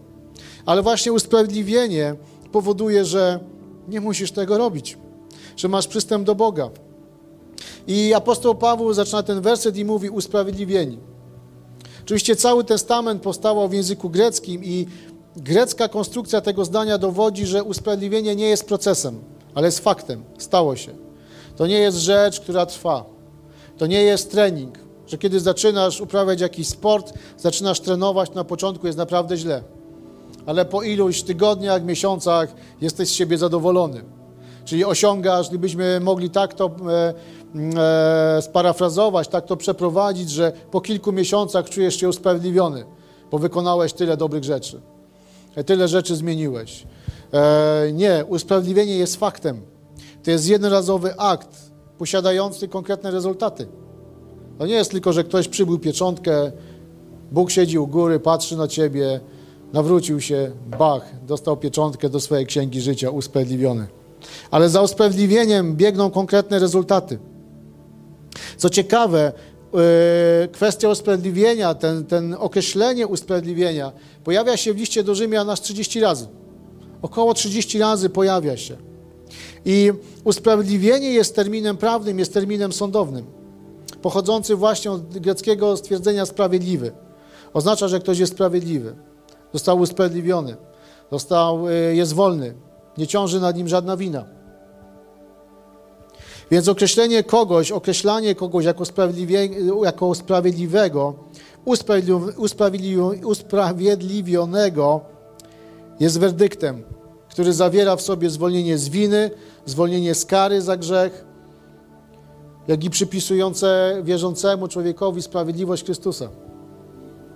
Ale 0.66 0.82
właśnie 0.82 1.12
usprawiedliwienie 1.12 2.14
powoduje, 2.52 3.04
że 3.04 3.40
nie 3.88 4.00
musisz 4.00 4.32
tego 4.32 4.58
robić, 4.58 4.98
że 5.56 5.68
masz 5.68 5.86
przystęp 5.86 6.26
do 6.26 6.34
Boga. 6.34 6.70
I 7.86 8.14
apostoł 8.14 8.54
Paweł 8.54 8.92
zaczyna 8.92 9.22
ten 9.22 9.40
werset 9.40 9.76
i 9.76 9.84
mówi 9.84 10.10
usprawiedliwieni. 10.10 10.98
Oczywiście 12.06 12.36
cały 12.36 12.64
testament 12.64 13.22
powstawał 13.22 13.68
w 13.68 13.72
języku 13.72 14.10
greckim 14.10 14.64
i 14.64 14.86
grecka 15.36 15.88
konstrukcja 15.88 16.40
tego 16.40 16.64
zdania 16.64 16.98
dowodzi, 16.98 17.46
że 17.46 17.64
usprawiedliwienie 17.64 18.36
nie 18.36 18.48
jest 18.48 18.66
procesem, 18.68 19.18
ale 19.54 19.66
jest 19.66 19.80
faktem. 19.80 20.24
Stało 20.38 20.76
się. 20.76 20.92
To 21.56 21.66
nie 21.66 21.78
jest 21.78 21.98
rzecz, 21.98 22.40
która 22.40 22.66
trwa. 22.66 23.04
To 23.78 23.86
nie 23.86 24.02
jest 24.02 24.30
trening 24.30 24.86
że 25.06 25.18
kiedy 25.18 25.40
zaczynasz 25.40 26.00
uprawiać 26.00 26.40
jakiś 26.40 26.68
sport, 26.68 27.12
zaczynasz 27.38 27.80
trenować, 27.80 28.34
na 28.34 28.44
początku 28.44 28.86
jest 28.86 28.98
naprawdę 28.98 29.36
źle. 29.36 29.62
Ale 30.46 30.64
po 30.64 30.82
iluś 30.82 31.22
tygodniach, 31.22 31.84
miesiącach 31.84 32.54
jesteś 32.80 33.08
z 33.08 33.12
siebie 33.12 33.38
zadowolony. 33.38 34.04
Czyli 34.64 34.84
osiągasz, 34.84 35.48
gdybyśmy 35.48 36.00
mogli 36.00 36.30
tak 36.30 36.54
to 36.54 36.70
e, 37.54 38.42
sparafrazować, 38.42 39.28
tak 39.28 39.46
to 39.46 39.56
przeprowadzić, 39.56 40.30
że 40.30 40.52
po 40.70 40.80
kilku 40.80 41.12
miesiącach 41.12 41.70
czujesz 41.70 42.00
się 42.00 42.08
usprawiedliwiony, 42.08 42.84
bo 43.30 43.38
wykonałeś 43.38 43.92
tyle 43.92 44.16
dobrych 44.16 44.44
rzeczy. 44.44 44.80
E, 45.54 45.64
tyle 45.64 45.88
rzeczy 45.88 46.16
zmieniłeś. 46.16 46.86
E, 47.32 47.92
nie, 47.92 48.24
usprawiedliwienie 48.28 48.96
jest 48.96 49.16
faktem. 49.16 49.60
To 50.22 50.30
jest 50.30 50.48
jednorazowy 50.48 51.18
akt 51.18 51.70
posiadający 51.98 52.68
konkretne 52.68 53.10
rezultaty. 53.10 53.66
To 54.58 54.66
nie 54.66 54.74
jest 54.74 54.90
tylko, 54.90 55.12
że 55.12 55.24
ktoś 55.24 55.48
przybył 55.48 55.78
pieczątkę, 55.78 56.52
Bóg 57.32 57.50
siedzi 57.50 57.78
u 57.78 57.86
góry, 57.86 58.20
patrzy 58.20 58.56
na 58.56 58.68
ciebie, 58.68 59.20
nawrócił 59.72 60.20
się, 60.20 60.50
bach, 60.78 61.02
dostał 61.26 61.56
pieczątkę 61.56 62.08
do 62.08 62.20
swojej 62.20 62.46
księgi 62.46 62.80
życia, 62.80 63.10
usprawiedliwiony. 63.10 63.86
Ale 64.50 64.68
za 64.68 64.82
usprawiedliwieniem 64.82 65.76
biegną 65.76 66.10
konkretne 66.10 66.58
rezultaty. 66.58 67.18
Co 68.56 68.70
ciekawe, 68.70 69.32
yy, 69.72 69.80
kwestia 70.48 70.88
usprawiedliwienia, 70.88 71.74
ten, 71.74 72.04
ten 72.04 72.36
określenie 72.38 73.06
usprawiedliwienia 73.06 73.92
pojawia 74.24 74.56
się 74.56 74.74
w 74.74 74.76
liście 74.76 75.04
do 75.04 75.14
Rzymian 75.14 75.50
aż 75.50 75.60
30 75.60 76.00
razy. 76.00 76.26
Około 77.02 77.34
30 77.34 77.78
razy 77.78 78.08
pojawia 78.08 78.56
się. 78.56 78.76
I 79.64 79.92
usprawiedliwienie 80.24 81.10
jest 81.10 81.36
terminem 81.36 81.76
prawnym, 81.76 82.18
jest 82.18 82.34
terminem 82.34 82.72
sądownym 82.72 83.36
pochodzący 84.02 84.56
właśnie 84.56 84.90
od 84.90 85.18
greckiego 85.18 85.76
stwierdzenia 85.76 86.26
sprawiedliwy. 86.26 86.92
Oznacza, 87.52 87.88
że 87.88 88.00
ktoś 88.00 88.18
jest 88.18 88.32
sprawiedliwy, 88.32 88.96
został 89.52 89.78
usprawiedliwiony, 89.78 90.56
został, 91.12 91.68
y, 91.68 91.94
jest 91.94 92.12
wolny, 92.12 92.54
nie 92.98 93.06
ciąży 93.06 93.40
nad 93.40 93.56
nim 93.56 93.68
żadna 93.68 93.96
wina. 93.96 94.24
Więc 96.50 96.68
określenie 96.68 97.22
kogoś, 97.24 97.72
określanie 97.72 98.34
kogoś 98.34 98.64
jako, 98.64 98.84
jako 99.84 100.14
sprawiedliwego, 100.14 101.14
usprawiedliwionego 103.24 105.00
jest 106.00 106.18
werdyktem, 106.18 106.82
który 107.28 107.52
zawiera 107.52 107.96
w 107.96 108.02
sobie 108.02 108.30
zwolnienie 108.30 108.78
z 108.78 108.88
winy, 108.88 109.30
zwolnienie 109.66 110.14
z 110.14 110.24
kary 110.24 110.62
za 110.62 110.76
grzech, 110.76 111.24
jak 112.68 112.84
i 112.84 112.90
przypisujące 112.90 114.00
wierzącemu 114.04 114.68
człowiekowi 114.68 115.22
sprawiedliwość 115.22 115.84
Chrystusa. 115.84 116.28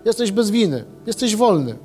Jesteś 0.05 0.33
bez 0.33 0.51
winy, 0.51 0.85
jesteś 1.07 1.37
wolny. 1.37 1.79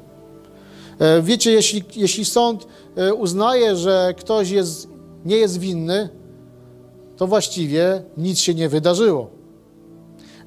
E, 1.00 1.22
wiecie, 1.22 1.52
jeśli, 1.52 1.84
jeśli 1.96 2.26
sąd 2.26 2.68
e, 2.96 3.14
uznaje, 3.14 3.76
że 3.76 4.14
ktoś 4.18 4.50
jest, 4.50 4.88
nie 5.26 5.38
jest 5.38 5.60
winny, 5.60 6.10
to 7.18 7.28
właściwie 7.28 8.04
nic 8.18 8.40
się 8.40 8.54
nie 8.54 8.70
wydarzyło. 8.70 9.30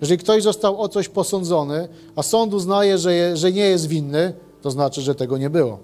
Jeżeli 0.01 0.19
ktoś 0.19 0.43
został 0.43 0.81
o 0.81 0.89
coś 0.89 1.09
posądzony, 1.09 1.89
a 2.17 2.23
sąd 2.23 2.55
uznaje, 2.55 2.99
że, 2.99 3.15
je, 3.15 3.37
że 3.37 3.53
nie 3.53 3.65
jest 3.65 3.87
winny, 3.87 4.33
to 4.63 4.71
znaczy, 4.71 5.01
że 5.01 5.15
tego 5.15 5.39
nie 5.39 5.51
było. 5.51 5.79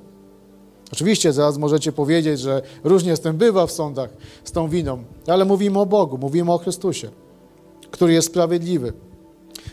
Oczywiście 0.92 1.32
zaraz 1.32 1.58
możecie 1.58 1.92
powiedzieć, 1.92 2.40
że 2.40 2.62
różnie 2.84 3.16
z 3.16 3.20
tym 3.20 3.36
bywa 3.36 3.66
w 3.66 3.72
sądach, 3.72 4.10
z 4.44 4.52
tą 4.52 4.68
winą, 4.68 5.04
ale 5.26 5.44
mówimy 5.44 5.78
o 5.78 5.86
Bogu, 5.86 6.18
mówimy 6.18 6.52
o 6.52 6.58
Chrystusie, 6.58 7.10
który 7.90 8.12
jest 8.12 8.28
sprawiedliwy. 8.28 8.92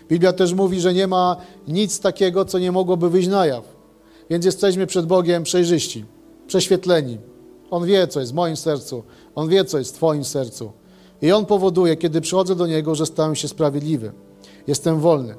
Biblia 0.10 0.34
też 0.34 0.54
mówi, 0.54 0.82
że 0.82 0.94
nie 0.94 1.08
ma 1.08 1.38
nic 1.68 2.00
takiego, 2.00 2.46
co 2.46 2.60
nie 2.60 2.72
mogłoby 2.72 3.10
wyjść 3.10 3.28
na 3.28 3.46
jaw. 3.46 3.64
Więc 4.30 4.46
jesteśmy 4.46 4.88
przed 4.88 5.06
Bogiem 5.06 5.44
przejrzyści, 5.44 6.06
prześwietleni. 6.48 7.18
On 7.72 7.86
wie, 7.86 8.08
co 8.08 8.20
jest 8.20 8.32
w 8.32 8.36
moim 8.36 8.58
sercu, 8.58 9.04
On 9.36 9.50
wie, 9.50 9.66
co 9.66 9.78
jest 9.78 9.92
w 9.92 9.98
Twoim 9.98 10.24
sercu. 10.24 10.72
I 11.22 11.32
On 11.32 11.46
powoduje, 11.46 11.96
kiedy 11.96 12.22
przychodzę 12.22 12.56
do 12.56 12.68
Niego, 12.68 12.96
że 12.96 13.06
stałem 13.06 13.36
się 13.36 13.48
sprawiedliwy. 13.48 14.12
Jestem 14.68 15.00
wolny. 15.00 15.36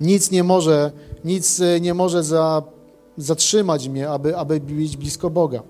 Nic 0.00 0.30
nie 0.30 0.44
może, 0.44 0.92
nic 1.24 1.60
e, 1.60 1.80
nie 1.80 1.94
może 1.94 2.22
za, 2.22 2.62
zatrzymać 3.16 3.88
mnie, 3.88 4.10
aby, 4.10 4.36
aby 4.36 4.60
być 4.60 4.96
blisko 4.96 5.30
Boga. 5.30 5.62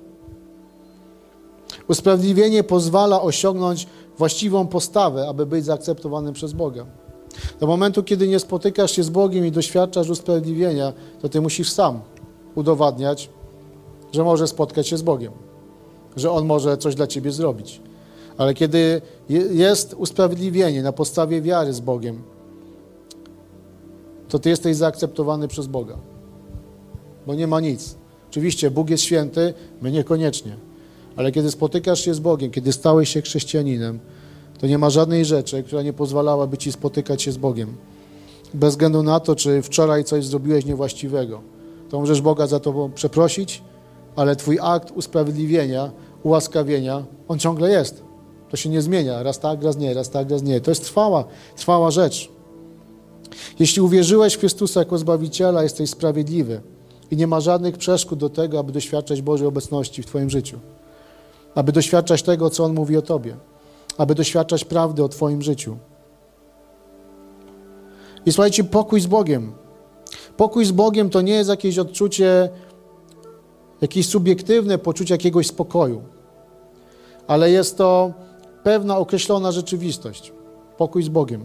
Usprawiedliwienie 1.88 2.64
pozwala 2.64 3.22
osiągnąć 3.22 3.86
właściwą 4.18 4.66
postawę, 4.66 5.28
aby 5.28 5.46
być 5.46 5.64
zaakceptowanym 5.64 6.34
przez 6.34 6.52
Boga. 6.52 6.86
Do 7.60 7.66
momentu, 7.66 8.02
kiedy 8.02 8.28
nie 8.28 8.38
spotykasz 8.38 8.90
się 8.90 9.02
z 9.02 9.10
Bogiem 9.10 9.46
i 9.46 9.50
doświadczasz 9.50 10.08
usprawiedliwienia, 10.08 10.92
to 11.22 11.28
ty 11.28 11.40
musisz 11.40 11.70
sam 11.70 12.00
udowadniać, 12.54 13.30
że 14.12 14.24
możesz 14.24 14.50
spotkać 14.50 14.88
się 14.88 14.96
z 14.96 15.02
Bogiem, 15.02 15.32
że 16.16 16.30
On 16.30 16.46
może 16.46 16.76
coś 16.76 16.94
dla 16.94 17.06
ciebie 17.06 17.32
zrobić. 17.32 17.80
Ale 18.38 18.54
kiedy 18.54 19.02
jest 19.50 19.94
usprawiedliwienie 19.94 20.82
na 20.82 20.92
podstawie 20.92 21.42
wiary 21.42 21.72
z 21.72 21.80
Bogiem, 21.80 22.22
to 24.28 24.38
ty 24.38 24.48
jesteś 24.48 24.76
zaakceptowany 24.76 25.48
przez 25.48 25.66
Boga. 25.66 25.98
Bo 27.26 27.34
nie 27.34 27.46
ma 27.46 27.60
nic. 27.60 27.96
Oczywiście 28.30 28.70
Bóg 28.70 28.90
jest 28.90 29.02
święty, 29.02 29.54
my 29.82 29.92
niekoniecznie. 29.92 30.56
Ale 31.16 31.32
kiedy 31.32 31.50
spotykasz 31.50 32.00
się 32.00 32.14
z 32.14 32.20
Bogiem, 32.20 32.50
kiedy 32.50 32.72
stałeś 32.72 33.08
się 33.08 33.22
chrześcijaninem, 33.22 33.98
to 34.58 34.66
nie 34.66 34.78
ma 34.78 34.90
żadnej 34.90 35.24
rzeczy, 35.24 35.62
która 35.62 35.82
nie 35.82 35.92
pozwalałaby 35.92 36.58
ci 36.58 36.72
spotykać 36.72 37.22
się 37.22 37.32
z 37.32 37.36
Bogiem. 37.36 37.76
Bez 38.54 38.70
względu 38.70 39.02
na 39.02 39.20
to, 39.20 39.36
czy 39.36 39.62
wczoraj 39.62 40.04
coś 40.04 40.26
zrobiłeś 40.26 40.64
niewłaściwego. 40.64 41.40
To 41.88 42.00
możesz 42.00 42.20
Boga 42.20 42.46
za 42.46 42.60
to 42.60 42.90
przeprosić, 42.94 43.62
ale 44.16 44.36
twój 44.36 44.58
akt 44.62 44.90
usprawiedliwienia, 44.90 45.90
ułaskawienia, 46.22 47.04
on 47.28 47.38
ciągle 47.38 47.70
jest. 47.70 48.02
To 48.50 48.56
się 48.56 48.68
nie 48.68 48.82
zmienia. 48.82 49.22
Raz 49.22 49.38
tak, 49.38 49.62
raz 49.62 49.76
nie, 49.76 49.94
raz 49.94 50.10
tak, 50.10 50.30
raz 50.30 50.42
nie. 50.42 50.60
To 50.60 50.70
jest 50.70 50.84
trwała, 50.84 51.24
trwała 51.56 51.90
rzecz. 51.90 52.28
Jeśli 53.58 53.82
uwierzyłeś 53.82 54.34
w 54.34 54.40
Chrystusa 54.40 54.80
jako 54.80 54.98
Zbawiciela, 54.98 55.62
jesteś 55.62 55.90
sprawiedliwy 55.90 56.60
i 57.10 57.16
nie 57.16 57.26
ma 57.26 57.40
żadnych 57.40 57.78
przeszkód 57.78 58.18
do 58.18 58.30
tego, 58.30 58.58
aby 58.58 58.72
doświadczać 58.72 59.22
Bożej 59.22 59.46
obecności 59.46 60.02
w 60.02 60.06
Twoim 60.06 60.30
życiu. 60.30 60.58
Aby 61.54 61.72
doświadczać 61.72 62.22
tego, 62.22 62.50
co 62.50 62.64
On 62.64 62.74
mówi 62.74 62.96
o 62.96 63.02
Tobie. 63.02 63.36
Aby 63.98 64.14
doświadczać 64.14 64.64
prawdy 64.64 65.04
o 65.04 65.08
Twoim 65.08 65.42
życiu. 65.42 65.76
I 68.26 68.32
słuchajcie, 68.32 68.64
pokój 68.64 69.00
z 69.00 69.06
Bogiem. 69.06 69.52
Pokój 70.36 70.64
z 70.64 70.72
Bogiem 70.72 71.10
to 71.10 71.20
nie 71.20 71.32
jest 71.32 71.50
jakieś 71.50 71.78
odczucie, 71.78 72.48
jakieś 73.80 74.08
subiektywne 74.08 74.78
poczucie 74.78 75.14
jakiegoś 75.14 75.46
spokoju, 75.46 76.02
ale 77.26 77.50
jest 77.50 77.78
to 77.78 78.12
pewna 78.62 78.98
określona 78.98 79.52
rzeczywistość. 79.52 80.32
Pokój 80.76 81.02
z 81.02 81.08
Bogiem. 81.08 81.44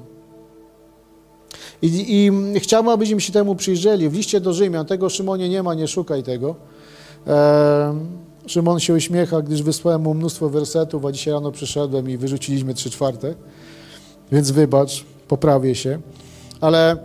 I, 1.81 2.05
I, 2.25 2.31
chciałbym, 2.59 2.93
abyśmy 2.93 3.21
się 3.21 3.33
temu 3.33 3.55
przyjrzeli. 3.55 4.09
W 4.09 4.13
liście 4.13 4.41
do 4.41 4.53
Rzymian, 4.53 4.85
tego 4.85 5.09
Szymonie 5.09 5.49
nie 5.49 5.63
ma, 5.63 5.73
nie 5.73 5.87
szukaj 5.87 6.23
tego. 6.23 6.55
E, 7.27 7.95
Szymon 8.47 8.79
się 8.79 8.93
uśmiecha, 8.93 9.41
gdyż 9.41 9.63
wysłałem 9.63 10.01
mu 10.01 10.13
mnóstwo 10.13 10.49
wersetów, 10.49 11.05
a 11.05 11.11
dzisiaj 11.11 11.33
rano 11.33 11.51
przyszedłem 11.51 12.09
i 12.09 12.17
wyrzuciliśmy 12.17 12.73
trzy 12.73 12.89
czwarte. 12.89 13.35
Więc 14.31 14.51
wybacz, 14.51 15.05
poprawię 15.27 15.75
się. 15.75 15.99
Ale 16.61 16.97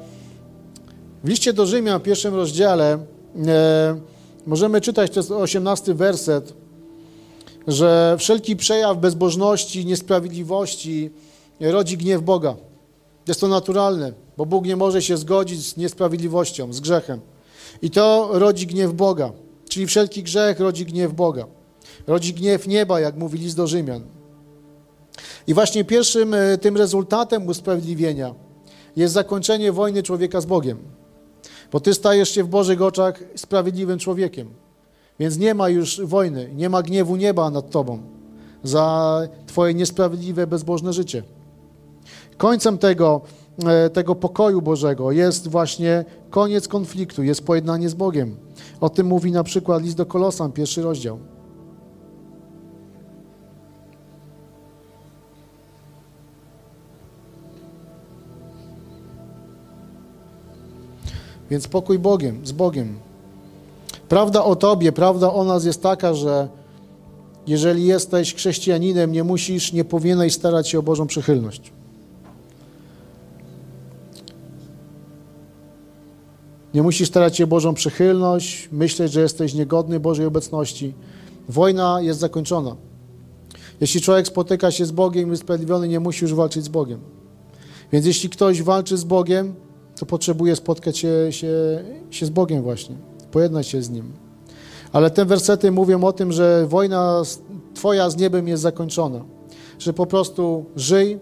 w 1.25 1.29
liście 1.29 1.53
do 1.53 1.67
Rzymian, 1.67 2.01
w 2.01 2.03
pierwszym 2.03 2.35
rozdziale, 2.35 2.99
e, 3.47 4.01
możemy 4.47 4.81
czytać, 4.81 5.11
to 5.11 5.21
jest 5.21 5.31
18 5.31 5.95
werset, 5.95 6.53
że 7.67 8.17
wszelki 8.19 8.57
przejaw 8.57 8.99
bezbożności, 8.99 9.87
niesprawiedliwości 9.87 11.11
rodzi 11.61 11.97
gniew 11.97 12.23
Boga. 12.23 12.57
Jest 13.29 13.41
to 13.41 13.49
naturalne, 13.49 14.13
bo 14.37 14.47
Bóg 14.47 14.67
nie 14.67 14.77
może 14.77 15.03
się 15.03 15.17
zgodzić 15.17 15.67
z 15.67 15.77
niesprawiedliwością, 15.77 16.73
z 16.73 16.81
grzechem. 16.81 17.21
I 17.83 17.91
to 17.91 18.31
rodzi 18.33 18.67
gniew 18.67 18.93
Boga. 18.93 19.33
Czyli 19.69 19.87
wszelki 19.87 20.23
grzech 20.23 20.61
rodzi 20.61 20.87
gniew 20.87 21.13
Boga. 21.13 21.47
Rodzi 22.07 22.35
gniew 22.35 22.67
nieba, 22.67 23.01
jak 23.01 23.17
mówi 23.17 23.39
list 23.39 23.57
do 23.57 23.67
Rzymian. 23.67 24.03
I 25.47 25.55
właśnie 25.55 25.85
pierwszym 25.85 26.35
e, 26.35 26.59
tym 26.59 26.77
rezultatem 26.77 27.47
usprawiedliwienia 27.47 28.35
jest 28.97 29.15
zakończenie 29.15 29.73
wojny 29.73 30.03
człowieka 30.03 30.41
z 30.41 30.47
Bogiem. 30.47 30.79
Bo 31.73 31.81
ty 31.81 31.95
stajesz 31.95 32.31
się 32.31 32.45
w 32.45 32.49
Bożych 32.49 32.83
oczach 32.83 33.23
sprawiedliwym 33.35 33.99
człowiekiem. 33.99 34.51
Więc 35.21 35.39
nie 35.39 35.55
ma 35.55 35.69
już 35.69 36.01
wojny, 36.05 36.51
nie 36.55 36.69
ma 36.69 36.83
gniewu 36.83 37.17
nieba 37.17 37.51
nad 37.51 37.71
tobą 37.71 37.99
za 38.63 39.29
twoje 39.47 39.75
niesprawiedliwe, 39.75 40.47
bezbożne 40.47 40.93
życie. 40.93 41.23
Końcem 42.37 42.79
tego, 42.79 43.21
e, 43.67 43.91
tego 43.91 44.15
pokoju 44.15 44.63
Bożego 44.63 45.13
jest 45.13 45.49
właśnie 45.49 46.05
koniec 46.31 46.69
konfliktu, 46.69 47.23
jest 47.23 47.45
pojednanie 47.45 47.89
z 47.89 47.95
Bogiem. 47.95 48.37
O 48.81 48.91
tym 48.91 49.07
mówi 49.07 49.33
na 49.33 49.45
przykład 49.45 49.83
list 49.83 49.97
do 49.97 50.07
Kolosan, 50.07 50.53
pierwszy 50.53 50.83
rozdział. 50.83 51.19
Więc 61.51 61.69
pokój 61.69 61.99
Bogiem, 61.99 62.47
z 62.47 62.53
Bogiem. 62.53 63.10
Prawda 64.11 64.45
o 64.45 64.57
Tobie, 64.57 64.93
prawda 64.93 65.33
o 65.33 65.45
nas 65.45 65.65
jest 65.65 65.83
taka, 65.83 66.15
że 66.15 66.49
jeżeli 67.47 67.87
jesteś 67.87 68.35
chrześcijaninem, 68.35 69.13
nie 69.13 69.25
musisz, 69.25 69.73
nie 69.73 69.85
powinieneś 69.85 70.35
starać 70.35 70.69
się 70.69 70.79
o 70.79 70.83
Bożą 70.83 71.07
przychylność. 71.07 71.73
Nie 76.75 76.83
musisz 76.83 77.09
starać 77.09 77.37
się 77.37 77.45
o 77.45 77.47
Bożą 77.47 77.75
przychylność, 77.75 78.69
myśleć, 78.73 79.13
że 79.13 79.21
jesteś 79.21 79.55
niegodny 79.55 80.01
Bożej 80.01 80.27
obecności. 80.27 80.95
Wojna 81.49 82.01
jest 82.01 82.21
zakończona. 82.21 82.77
Jeśli 83.81 84.01
człowiek 84.01 84.27
spotyka 84.27 84.71
się 84.71 84.87
z 84.87 84.91
Bogiem 84.91 85.29
i 85.29 85.31
jest 85.31 85.43
sprawiedliwiony, 85.43 85.89
nie 85.89 86.01
musi 86.01 86.25
już 86.25 86.35
walczyć 86.35 86.65
z 86.65 86.69
Bogiem. 86.69 87.01
Więc 87.93 88.07
jeśli 88.07 88.29
ktoś 88.29 88.63
walczy 88.63 88.97
z 88.97 89.05
Bogiem, 89.05 89.55
to 89.99 90.07
potrzebuje 90.07 90.57
spotkać 90.57 90.99
się, 90.99 91.27
się, 91.31 91.85
się 92.11 92.27
z 92.27 92.31
Bogiem 92.31 92.63
właśnie, 92.63 93.10
pojednać 93.31 93.67
się 93.67 93.83
z 93.83 93.91
Nim. 93.91 94.13
Ale 94.93 95.11
te 95.11 95.25
wersety 95.25 95.73
mówią 95.73 96.05
o 96.05 96.13
tym, 96.13 96.33
że 96.33 96.67
wojna 96.67 97.23
Twoja 97.75 98.11
z 98.11 98.17
niebem 98.17 98.49
jest 98.49 98.63
zakończona. 98.63 99.25
Że 99.79 99.93
po 99.93 100.07
prostu 100.07 100.65
żyj, 100.77 101.19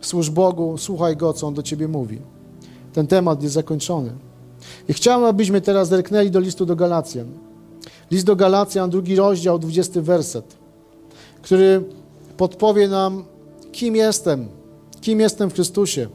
służ 0.00 0.30
Bogu, 0.30 0.78
słuchaj 0.78 1.16
Go, 1.16 1.32
co 1.32 1.46
On 1.46 1.54
do 1.54 1.62
Ciebie 1.62 1.88
mówi. 1.88 2.18
Ten 2.92 3.06
temat 3.06 3.42
jest 3.42 3.54
zakończony. 3.54 4.12
I 4.88 4.92
chciałem, 4.92 5.24
abyśmy 5.24 5.60
teraz 5.60 5.88
zerknęli 5.88 6.30
do 6.30 6.40
listu 6.40 6.66
do 6.66 6.76
Galacjan. 6.76 7.26
List 8.10 8.26
do 8.26 8.36
Galacjan, 8.36 8.90
drugi 8.90 9.16
rozdział, 9.16 9.58
dwudziesty 9.58 10.02
werset, 10.02 10.56
który 11.42 11.82
podpowie 12.36 12.88
nam, 12.88 13.24
kim 13.72 13.96
jestem, 13.96 14.48
kim 15.00 15.20
jestem 15.20 15.50
w 15.50 15.54
Chrystusie. 15.54 16.08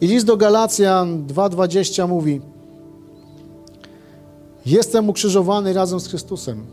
I 0.00 0.06
list 0.06 0.26
do 0.26 0.36
Galacjan 0.36 1.26
2,20 1.26 2.08
mówi 2.08 2.40
Jestem 4.68 5.08
ukrzyżowany 5.08 5.72
razem 5.72 6.00
z 6.00 6.08
Chrystusem. 6.08 6.66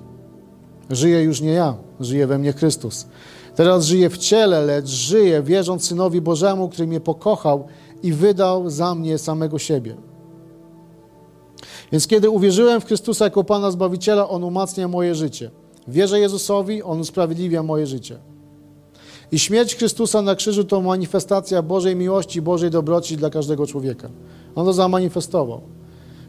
Żyję 0.90 1.24
już 1.24 1.42
nie 1.42 1.52
ja, 1.52 1.78
żyje 2.00 2.28
we 2.28 2.38
mnie 2.38 2.54
Chrystus. 2.54 3.08
Teraz 3.56 3.86
żyję 3.86 4.10
w 4.10 4.18
ciele, 4.18 4.66
lecz 4.66 4.88
żyję 4.88 5.42
wierząc 5.42 5.88
Synowi 5.88 6.22
Bożemu, 6.22 6.70
który 6.70 6.88
mnie 6.88 7.00
pokochał 7.00 7.68
i 8.04 8.14
wydał 8.14 8.70
za 8.70 8.96
mnie 8.96 9.18
samego 9.18 9.60
siebie. 9.60 9.96
Więc 11.92 12.08
kiedy 12.08 12.30
uwierzyłem 12.30 12.82
w 12.82 12.86
Chrystusa 12.86 13.26
jako 13.26 13.44
Pana 13.44 13.72
Zbawiciela, 13.72 14.30
On 14.30 14.44
umacnia 14.44 14.88
moje 14.88 15.16
życie. 15.16 15.52
Wierzę 15.88 16.20
Jezusowi, 16.20 16.84
On 16.84 17.00
usprawiedliwia 17.00 17.64
moje 17.64 17.88
życie. 17.88 18.18
I 19.32 19.40
śmierć 19.40 19.76
Chrystusa 19.76 20.22
na 20.22 20.36
krzyżu 20.36 20.64
to 20.64 20.82
manifestacja 20.82 21.62
Bożej 21.62 21.96
miłości, 21.96 22.42
Bożej 22.42 22.70
dobroci 22.70 23.18
dla 23.18 23.30
każdego 23.30 23.68
człowieka. 23.68 24.10
On 24.56 24.66
to 24.66 24.74
zamanifestował. 24.74 25.75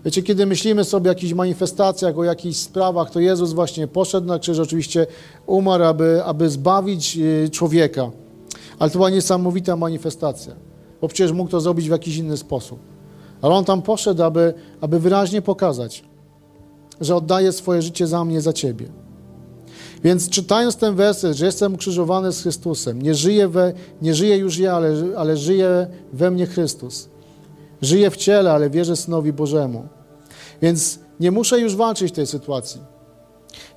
Wiecie, 0.07 0.23
kiedy 0.23 0.47
myślimy 0.47 0.85
sobie 0.85 1.11
o 1.11 1.12
jakichś 1.12 1.33
manifestacjach, 1.33 2.19
o 2.19 2.25
jakichś 2.25 2.57
sprawach, 2.57 3.11
to 3.11 3.21
Jezus 3.21 3.53
właśnie 3.53 3.88
poszedł 3.88 4.27
na 4.27 4.38
krzyż, 4.38 4.59
oczywiście 4.59 5.07
umarł, 5.47 5.85
aby, 5.85 6.25
aby 6.25 6.51
zbawić 6.51 7.19
y, 7.19 7.51
człowieka. 7.51 8.11
Ale 8.79 8.90
to 8.90 8.99
była 8.99 9.11
niesamowita 9.11 9.77
manifestacja, 9.77 10.55
bo 11.01 11.09
przecież 11.09 11.33
mógł 11.33 11.51
to 11.51 11.61
zrobić 11.61 11.88
w 11.88 11.90
jakiś 11.90 12.16
inny 12.16 12.37
sposób. 12.37 12.79
Ale 13.42 13.55
On 13.55 13.64
tam 13.64 13.83
poszedł, 13.83 14.23
aby, 14.23 14.55
aby 14.81 15.01
wyraźnie 15.01 15.42
pokazać, 15.42 16.05
że 17.01 17.16
oddaje 17.16 17.53
swoje 17.53 17.83
życie 17.83 18.07
za 18.07 18.25
mnie, 18.25 18.40
za 18.40 18.53
Ciebie. 18.53 18.88
Więc 20.05 20.29
czytając 20.29 20.77
ten 20.77 20.95
werset, 20.95 21.37
że 21.37 21.47
jestem 21.47 21.75
ukrzyżowany 21.75 22.33
z 22.33 22.42
Chrystusem, 22.42 23.03
nie 23.03 23.14
żyję, 23.14 23.49
we, 23.49 23.73
nie 24.03 24.14
żyję 24.14 24.37
już 24.37 24.59
ja, 24.59 24.75
ale, 24.75 24.95
ale 25.16 25.37
żyje 25.37 25.87
we 26.12 26.31
mnie 26.31 26.47
Chrystus. 26.47 27.09
Żyję 27.83 28.11
w 28.11 28.16
ciele, 28.16 28.53
ale 28.53 28.71
wierzę 28.71 28.97
Synowi 28.97 29.33
Bożemu. 29.33 29.96
Więc 30.62 30.99
nie 31.21 31.31
muszę 31.31 31.61
już 31.61 31.77
walczyć 31.77 32.12
w 32.12 32.14
tej 32.14 32.27
sytuacji. 32.27 32.81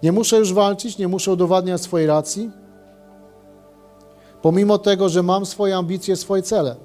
Nie 0.04 0.12
muszę 0.12 0.38
już 0.38 0.54
walczyć, 0.54 0.98
nie 0.98 1.08
muszę 1.08 1.32
udowadniać 1.32 1.82
swojej 1.82 2.08
racji, 2.08 2.52
pomimo 4.42 4.78
tego, 4.78 5.10
że 5.10 5.24
mam 5.24 5.46
swoje 5.46 5.78
ambicje, 5.78 6.16
swoje 6.16 6.44
cele. 6.44 6.76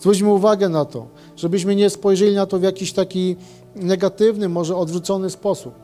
Zwróćmy 0.00 0.28
uwagę 0.28 0.68
na 0.68 0.84
to, 0.84 1.06
żebyśmy 1.36 1.76
nie 1.76 1.90
spojrzeli 1.90 2.34
na 2.34 2.46
to 2.46 2.58
w 2.58 2.62
jakiś 2.62 2.92
taki 2.92 3.36
negatywny, 3.76 4.48
może 4.48 4.76
odwrócony 4.76 5.30
sposób. 5.30 5.74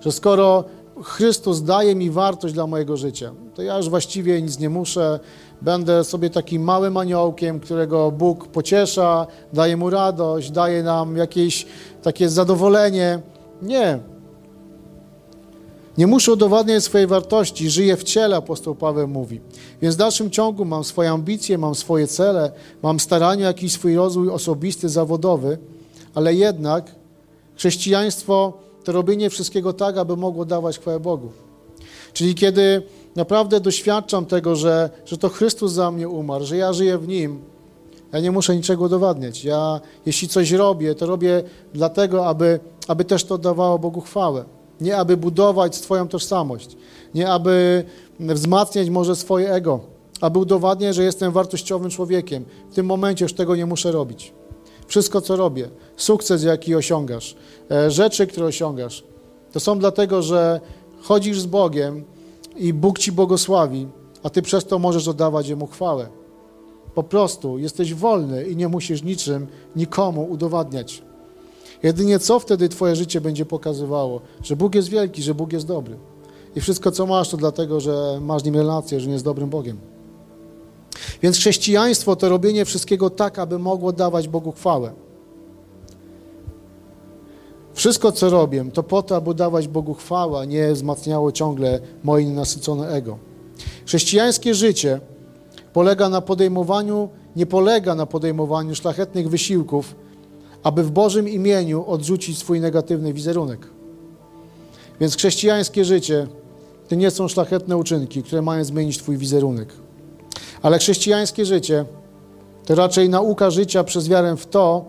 Że 0.00 0.12
skoro 0.12 0.64
Chrystus 1.02 1.62
daje 1.62 1.94
mi 1.94 2.10
wartość 2.10 2.54
dla 2.54 2.66
mojego 2.66 2.96
życia, 2.96 3.32
to 3.54 3.62
ja 3.62 3.76
już 3.76 3.88
właściwie 3.88 4.42
nic 4.42 4.58
nie 4.58 4.70
muszę, 4.70 5.20
będę 5.62 6.04
sobie 6.04 6.30
takim 6.30 6.62
małym 6.62 6.96
aniołkiem, 6.96 7.60
którego 7.60 8.10
Bóg 8.10 8.48
pociesza, 8.48 9.26
daje 9.52 9.76
mu 9.76 9.90
radość, 9.90 10.50
daje 10.50 10.82
nam 10.82 11.16
jakieś 11.16 11.66
takie 12.02 12.28
zadowolenie. 12.28 13.20
Nie. 13.62 13.98
Nie 15.98 16.06
muszę 16.06 16.32
udowadniać 16.32 16.84
swojej 16.84 17.06
wartości, 17.06 17.70
żyję 17.70 17.96
w 17.96 18.04
ciele, 18.04 18.36
apostoł 18.36 18.74
Paweł 18.74 19.08
mówi. 19.08 19.40
Więc 19.82 19.94
w 19.94 19.98
dalszym 19.98 20.30
ciągu 20.30 20.64
mam 20.64 20.84
swoje 20.84 21.10
ambicje, 21.10 21.58
mam 21.58 21.74
swoje 21.74 22.06
cele, 22.06 22.52
mam 22.82 23.00
starania, 23.00 23.46
jakiś 23.46 23.72
swój 23.72 23.96
rozwój 23.96 24.30
osobisty, 24.30 24.88
zawodowy, 24.88 25.58
ale 26.14 26.34
jednak 26.34 26.94
chrześcijaństwo 27.56 28.52
to 28.84 28.92
robienie 28.92 29.30
wszystkiego 29.30 29.72
tak, 29.72 29.98
aby 29.98 30.16
mogło 30.16 30.44
dawać 30.44 30.78
chwałę 30.78 31.00
Bogu. 31.00 31.32
Czyli 32.12 32.34
kiedy 32.34 32.82
naprawdę 33.16 33.60
doświadczam 33.60 34.26
tego, 34.26 34.56
że, 34.56 34.90
że 35.04 35.18
to 35.18 35.28
Chrystus 35.28 35.72
za 35.72 35.90
mnie 35.90 36.08
umarł, 36.08 36.44
że 36.44 36.56
ja 36.56 36.72
żyję 36.72 36.98
w 36.98 37.08
Nim, 37.08 37.40
ja 38.12 38.20
nie 38.20 38.30
muszę 38.30 38.56
niczego 38.56 38.84
udowadniać. 38.84 39.44
Ja, 39.44 39.80
jeśli 40.06 40.28
coś 40.28 40.50
robię, 40.50 40.94
to 40.94 41.06
robię 41.06 41.42
dlatego, 41.74 42.26
aby, 42.26 42.60
aby 42.88 43.04
też 43.04 43.24
to 43.24 43.38
dawało 43.38 43.78
Bogu 43.78 44.00
chwałę. 44.00 44.44
Nie 44.80 44.96
aby 44.96 45.16
budować 45.16 45.76
swoją 45.76 46.08
tożsamość, 46.08 46.76
nie 47.14 47.28
aby 47.28 47.84
wzmacniać 48.20 48.90
może 48.90 49.16
swoje 49.16 49.52
ego, 49.52 49.80
aby 50.20 50.38
udowadniać, 50.38 50.96
że 50.96 51.04
jestem 51.04 51.32
wartościowym 51.32 51.90
człowiekiem. 51.90 52.44
W 52.70 52.74
tym 52.74 52.86
momencie 52.86 53.24
już 53.24 53.32
tego 53.32 53.56
nie 53.56 53.66
muszę 53.66 53.92
robić. 53.92 54.32
Wszystko, 54.86 55.20
co 55.20 55.36
robię, 55.36 55.68
sukces, 55.96 56.42
jaki 56.42 56.74
osiągasz, 56.74 57.36
e, 57.70 57.90
rzeczy, 57.90 58.26
które 58.26 58.46
osiągasz, 58.46 59.04
to 59.52 59.60
są 59.60 59.78
dlatego, 59.78 60.22
że 60.22 60.60
chodzisz 61.02 61.40
z 61.40 61.46
Bogiem 61.46 62.04
i 62.56 62.72
Bóg 62.72 62.98
ci 62.98 63.12
błogosławi, 63.12 63.88
a 64.22 64.30
ty 64.30 64.42
przez 64.42 64.64
to 64.64 64.78
możesz 64.78 65.08
oddawać 65.08 65.48
Jemu 65.48 65.66
chwałę. 65.66 66.08
Po 66.94 67.02
prostu 67.02 67.58
jesteś 67.58 67.94
wolny 67.94 68.44
i 68.44 68.56
nie 68.56 68.68
musisz 68.68 69.02
niczym, 69.02 69.46
nikomu 69.76 70.30
udowadniać. 70.30 71.02
Jedynie 71.82 72.18
co 72.18 72.38
wtedy 72.38 72.68
Twoje 72.68 72.96
życie 72.96 73.20
będzie 73.20 73.46
pokazywało? 73.46 74.20
Że 74.42 74.56
Bóg 74.56 74.74
jest 74.74 74.88
wielki, 74.88 75.22
że 75.22 75.34
Bóg 75.34 75.52
jest 75.52 75.66
dobry. 75.66 75.96
I 76.56 76.60
wszystko, 76.60 76.90
co 76.90 77.06
masz, 77.06 77.28
to 77.28 77.36
dlatego, 77.36 77.80
że 77.80 78.18
masz 78.20 78.42
z 78.42 78.44
Nim 78.44 78.56
relację, 78.56 79.00
że 79.00 79.06
nie 79.06 79.12
jest 79.12 79.24
dobrym 79.24 79.50
Bogiem. 79.50 79.78
Więc 81.22 81.36
chrześcijaństwo 81.36 82.16
to 82.16 82.28
robienie 82.28 82.64
wszystkiego 82.64 83.10
tak, 83.10 83.38
aby 83.38 83.58
mogło 83.58 83.92
dawać 83.92 84.28
Bogu 84.28 84.52
chwałę. 84.52 84.92
Wszystko, 87.86 88.12
co 88.12 88.30
robię, 88.30 88.64
to 88.72 88.82
po 88.82 89.02
to, 89.02 89.16
aby 89.16 89.34
dawać 89.34 89.68
Bogu 89.68 89.94
chwałę, 89.94 90.40
a 90.40 90.44
nie 90.44 90.72
wzmacniało 90.72 91.32
ciągle 91.32 91.80
moje 92.04 92.26
nasycone 92.26 92.88
ego. 92.88 93.18
Chrześcijańskie 93.86 94.54
życie 94.54 95.00
polega 95.72 96.08
na 96.08 96.20
podejmowaniu, 96.20 97.08
nie 97.36 97.46
polega 97.46 97.94
na 97.94 98.06
podejmowaniu 98.06 98.74
szlachetnych 98.74 99.28
wysiłków, 99.28 99.94
aby 100.62 100.82
w 100.82 100.90
Bożym 100.90 101.28
imieniu 101.28 101.84
odrzucić 101.86 102.38
swój 102.38 102.60
negatywny 102.60 103.12
wizerunek. 103.12 103.66
Więc 105.00 105.16
chrześcijańskie 105.16 105.84
życie 105.84 106.26
to 106.88 106.94
nie 106.94 107.10
są 107.10 107.28
szlachetne 107.28 107.76
uczynki, 107.76 108.22
które 108.22 108.42
mają 108.42 108.64
zmienić 108.64 108.98
Twój 108.98 109.16
wizerunek. 109.16 109.68
Ale 110.62 110.78
chrześcijańskie 110.78 111.44
życie 111.44 111.84
to 112.64 112.74
raczej 112.74 113.08
nauka 113.08 113.50
życia 113.50 113.84
przez 113.84 114.08
wiarę 114.08 114.36
w 114.36 114.46
to, 114.46 114.84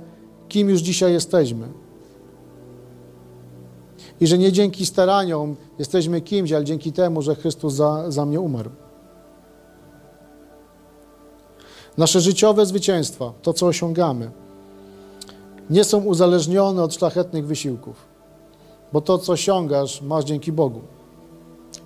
kim 0.49 0.69
już 0.69 0.81
dzisiaj 0.81 1.13
jesteśmy. 1.13 1.86
I 4.21 4.27
że 4.27 4.37
nie 4.37 4.51
dzięki 4.51 4.85
staraniom 4.85 5.55
jesteśmy 5.79 6.21
kimś, 6.21 6.51
ale 6.51 6.65
dzięki 6.65 6.91
temu, 6.91 7.21
że 7.21 7.35
Chrystus 7.35 7.73
za, 7.73 8.11
za 8.11 8.25
mnie 8.25 8.39
umarł. 8.39 8.69
Nasze 11.97 12.21
życiowe 12.21 12.65
zwycięstwa, 12.65 13.33
to 13.41 13.53
co 13.53 13.65
osiągamy, 13.65 14.31
nie 15.69 15.83
są 15.83 16.03
uzależnione 16.03 16.83
od 16.83 16.95
szlachetnych 16.95 17.47
wysiłków, 17.47 17.95
bo 18.93 19.01
to, 19.01 19.17
co 19.17 19.33
osiągasz, 19.33 20.01
masz 20.01 20.25
dzięki 20.25 20.51
Bogu. 20.51 20.81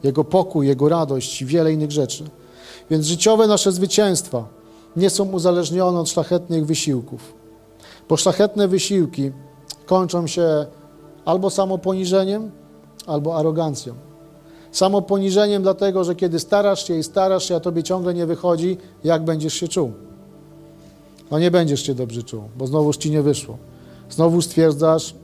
Jego 0.03 0.23
pokój, 0.23 0.67
Jego 0.67 0.89
radość 0.89 1.41
i 1.41 1.45
wiele 1.45 1.73
innych 1.73 1.91
rzeczy. 1.91 2.23
Więc 2.89 3.05
życiowe 3.05 3.47
nasze 3.47 3.71
zwycięstwa 3.71 4.47
nie 4.95 5.09
są 5.09 5.31
uzależnione 5.31 5.99
od 5.99 6.09
szlachetnych 6.09 6.65
wysiłków, 6.65 7.33
bo 8.09 8.17
szlachetne 8.17 8.67
wysiłki 8.67 9.31
kończą 9.85 10.27
się 10.27 10.65
albo 11.25 11.49
samoponiżeniem, 11.49 12.51
albo 13.07 13.37
arogancją. 13.37 13.93
Samoponiżeniem 14.71 15.63
dlatego, 15.63 16.03
że 16.03 16.15
kiedy 16.15 16.39
starasz 16.39 16.87
się 16.87 16.97
i 16.97 17.03
starasz 17.03 17.47
się, 17.47 17.55
a 17.55 17.59
tobie 17.59 17.83
ciągle 17.83 18.13
nie 18.13 18.25
wychodzi, 18.25 18.77
jak 19.03 19.23
będziesz 19.23 19.53
się 19.53 19.67
czuł? 19.67 19.91
No 21.31 21.39
nie 21.39 21.51
będziesz 21.51 21.85
się 21.85 21.95
dobrze 21.95 22.23
czuł, 22.23 22.43
bo 22.57 22.67
znowuż 22.67 22.97
ci 22.97 23.11
nie 23.11 23.21
wyszło. 23.21 23.57
Znowu 24.09 24.41
stwierdzasz, 24.41 25.15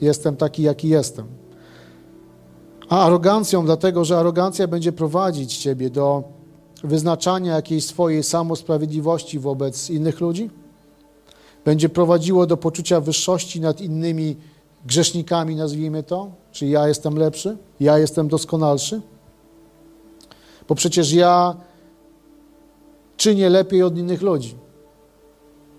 jestem 0.00 0.36
taki, 0.36 0.62
jaki 0.62 0.88
jestem. 0.88 1.26
A 2.88 3.06
arogancją, 3.06 3.64
dlatego 3.64 4.04
że 4.04 4.18
arogancja 4.18 4.68
będzie 4.68 4.92
prowadzić 4.92 5.56
ciebie 5.56 5.90
do 5.90 6.22
wyznaczania 6.84 7.54
jakiejś 7.54 7.86
swojej 7.86 8.22
samosprawiedliwości 8.22 9.38
wobec 9.38 9.90
innych 9.90 10.20
ludzi, 10.20 10.50
będzie 11.64 11.88
prowadziło 11.88 12.46
do 12.46 12.56
poczucia 12.56 13.00
wyższości 13.00 13.60
nad 13.60 13.80
innymi 13.80 14.36
grzesznikami, 14.86 15.56
nazwijmy 15.56 16.02
to, 16.02 16.30
czy 16.52 16.66
ja 16.66 16.88
jestem 16.88 17.18
lepszy, 17.18 17.56
ja 17.80 17.98
jestem 17.98 18.28
doskonalszy, 18.28 19.00
bo 20.68 20.74
przecież 20.74 21.12
ja 21.12 21.56
czynię 23.16 23.50
lepiej 23.50 23.82
od 23.82 23.98
innych 23.98 24.22
ludzi. 24.22 24.54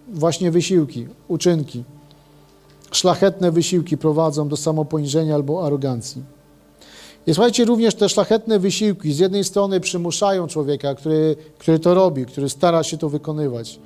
Właśnie 0.08 0.52
wysiłki, 0.52 1.08
uczynki, 1.28 1.84
szlachetne 2.91 3.52
wysiłki 3.52 3.98
prowadzą 3.98 4.48
do 4.48 4.58
samoponiżenia 4.58 5.36
albo 5.36 5.65
arogancji. 5.65 6.24
I 7.28 7.34
słuchajcie, 7.34 7.65
również 7.65 7.96
te 7.96 8.10
szlachetne 8.10 8.60
wysiłki 8.60 9.13
z 9.13 9.20
jednej 9.20 9.44
strony 9.44 9.80
przymuszają 9.80 10.48
człowieka, 10.48 10.96
który, 10.96 11.36
który 11.58 11.80
to 11.80 11.94
robi, 11.94 12.26
który 12.26 12.50
stara 12.50 12.84
się 12.84 12.98
to 12.98 13.10
wykonywać. 13.10 13.80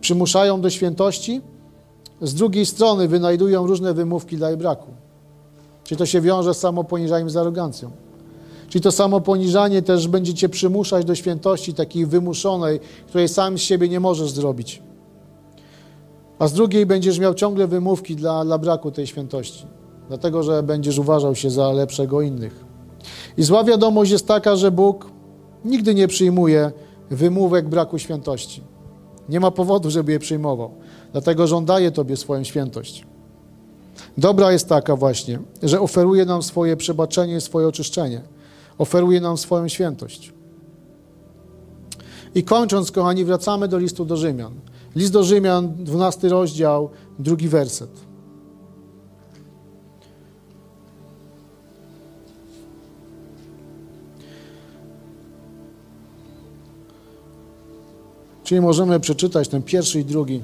Przymuszają 0.00 0.60
do 0.60 0.70
świętości, 0.70 1.40
z 2.22 2.34
drugiej 2.34 2.66
strony 2.66 3.08
wynajdują 3.08 3.66
różne 3.66 3.94
wymówki 3.94 4.36
dla 4.36 4.48
jej 4.48 4.58
braku. 4.58 4.90
Czyli 5.84 5.98
to 5.98 6.06
się 6.06 6.20
wiąże 6.20 6.54
z 6.54 6.58
samoponiżaniem, 6.58 7.30
z 7.30 7.36
arogancją. 7.36 7.90
Czyli 8.68 8.82
to 8.82 8.92
samoponiżanie 8.92 9.82
też 9.82 10.08
będzie 10.08 10.34
cię 10.34 10.48
przymuszać 10.48 11.04
do 11.04 11.14
świętości 11.14 11.74
takiej 11.74 12.06
wymuszonej, 12.06 12.80
której 13.06 13.28
sam 13.28 13.58
z 13.58 13.60
siebie 13.60 13.88
nie 13.88 14.00
możesz 14.00 14.30
zrobić. 14.30 14.82
A 16.38 16.48
z 16.48 16.52
drugiej 16.52 16.86
będziesz 16.86 17.18
miał 17.18 17.34
ciągle 17.34 17.66
wymówki 17.66 18.16
dla, 18.16 18.44
dla 18.44 18.58
braku 18.58 18.90
tej 18.90 19.06
świętości, 19.06 19.66
dlatego 20.08 20.42
że 20.42 20.62
będziesz 20.62 20.98
uważał 20.98 21.34
się 21.34 21.50
za 21.50 21.72
lepszego 21.72 22.20
innych. 22.20 22.64
I 23.36 23.42
zła 23.42 23.64
wiadomość 23.64 24.10
jest 24.10 24.26
taka, 24.26 24.56
że 24.56 24.70
Bóg 24.70 25.10
nigdy 25.64 25.94
nie 25.94 26.08
przyjmuje 26.08 26.72
wymówek 27.10 27.68
braku 27.68 27.98
świętości. 27.98 28.62
Nie 29.28 29.40
ma 29.40 29.50
powodu, 29.50 29.90
żeby 29.90 30.12
je 30.12 30.18
przyjmował, 30.18 30.70
dlatego 31.12 31.46
daje 31.60 31.90
Tobie 31.90 32.16
swoją 32.16 32.44
świętość. 32.44 33.06
Dobra 34.18 34.52
jest 34.52 34.68
taka 34.68 34.96
właśnie, 34.96 35.38
że 35.62 35.80
oferuje 35.80 36.24
nam 36.24 36.42
swoje 36.42 36.76
przebaczenie 36.76 37.40
swoje 37.40 37.68
oczyszczenie. 37.68 38.22
Oferuje 38.78 39.20
nam 39.20 39.38
swoją 39.38 39.68
świętość. 39.68 40.32
I 42.34 42.42
kończąc, 42.42 42.90
kochani, 42.90 43.24
wracamy 43.24 43.68
do 43.68 43.78
listu 43.78 44.04
do 44.04 44.16
Rzymian. 44.16 44.52
List 44.96 45.12
do 45.12 45.24
Rzymian, 45.24 45.84
12 45.84 46.28
rozdział, 46.28 46.90
drugi 47.18 47.48
werset. 47.48 47.90
Czyli 58.44 58.60
możemy 58.60 59.00
przeczytać 59.00 59.48
ten 59.48 59.62
pierwszy 59.62 60.00
i 60.00 60.04
drugi. 60.04 60.42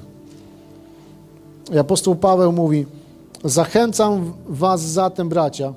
I 1.73 1.77
apostoł 1.77 2.15
Paweł 2.15 2.51
mówi: 2.51 2.85
Zachęcam 3.43 4.33
Was 4.47 4.81
zatem, 4.81 5.29
bracia, 5.29 5.73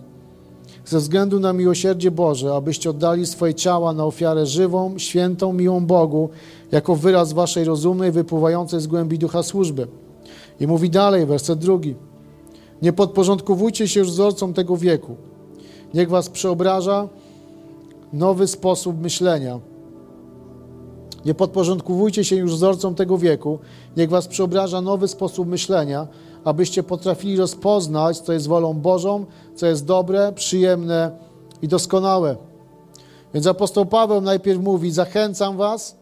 ze 0.84 0.98
względu 0.98 1.40
na 1.40 1.52
miłosierdzie 1.52 2.10
Boże, 2.10 2.54
abyście 2.54 2.90
oddali 2.90 3.26
swoje 3.26 3.54
ciała 3.54 3.92
na 3.92 4.04
ofiarę 4.04 4.46
żywą, 4.46 4.98
świętą, 4.98 5.52
miłą 5.52 5.86
Bogu, 5.86 6.28
jako 6.72 6.96
wyraz 6.96 7.32
Waszej 7.32 7.64
rozumnej, 7.64 8.12
wypływającej 8.12 8.80
z 8.80 8.86
głębi 8.86 9.18
ducha 9.18 9.42
służby. 9.42 9.86
I 10.60 10.66
mówi 10.66 10.90
dalej, 10.90 11.26
werset 11.26 11.58
drugi. 11.58 11.94
Nie 12.82 12.92
podporządkowujcie 12.92 13.88
się 13.88 14.00
już 14.00 14.10
wzorcom 14.10 14.54
tego 14.54 14.76
wieku. 14.76 15.16
Niech 15.94 16.08
Was 16.08 16.28
przeobraża 16.28 17.08
nowy 18.12 18.46
sposób 18.46 19.00
myślenia 19.00 19.58
nie 21.24 21.34
podporządkowujcie 21.34 22.24
się 22.24 22.36
już 22.36 22.54
wzorcom 22.54 22.94
tego 22.94 23.18
wieku. 23.18 23.58
Niech 23.96 24.10
was 24.10 24.28
przeobraża 24.28 24.80
nowy 24.80 25.08
sposób 25.08 25.48
myślenia, 25.48 26.06
abyście 26.44 26.82
potrafili 26.82 27.36
rozpoznać, 27.36 28.18
co 28.18 28.32
jest 28.32 28.48
wolą 28.48 28.74
Bożą, 28.74 29.26
co 29.54 29.66
jest 29.66 29.84
dobre, 29.84 30.32
przyjemne 30.32 31.10
i 31.62 31.68
doskonałe. 31.68 32.36
Więc 33.34 33.46
apostoł 33.46 33.86
Paweł 33.86 34.20
najpierw 34.20 34.60
mówi: 34.60 34.90
Zachęcam 34.90 35.56
was, 35.56 35.96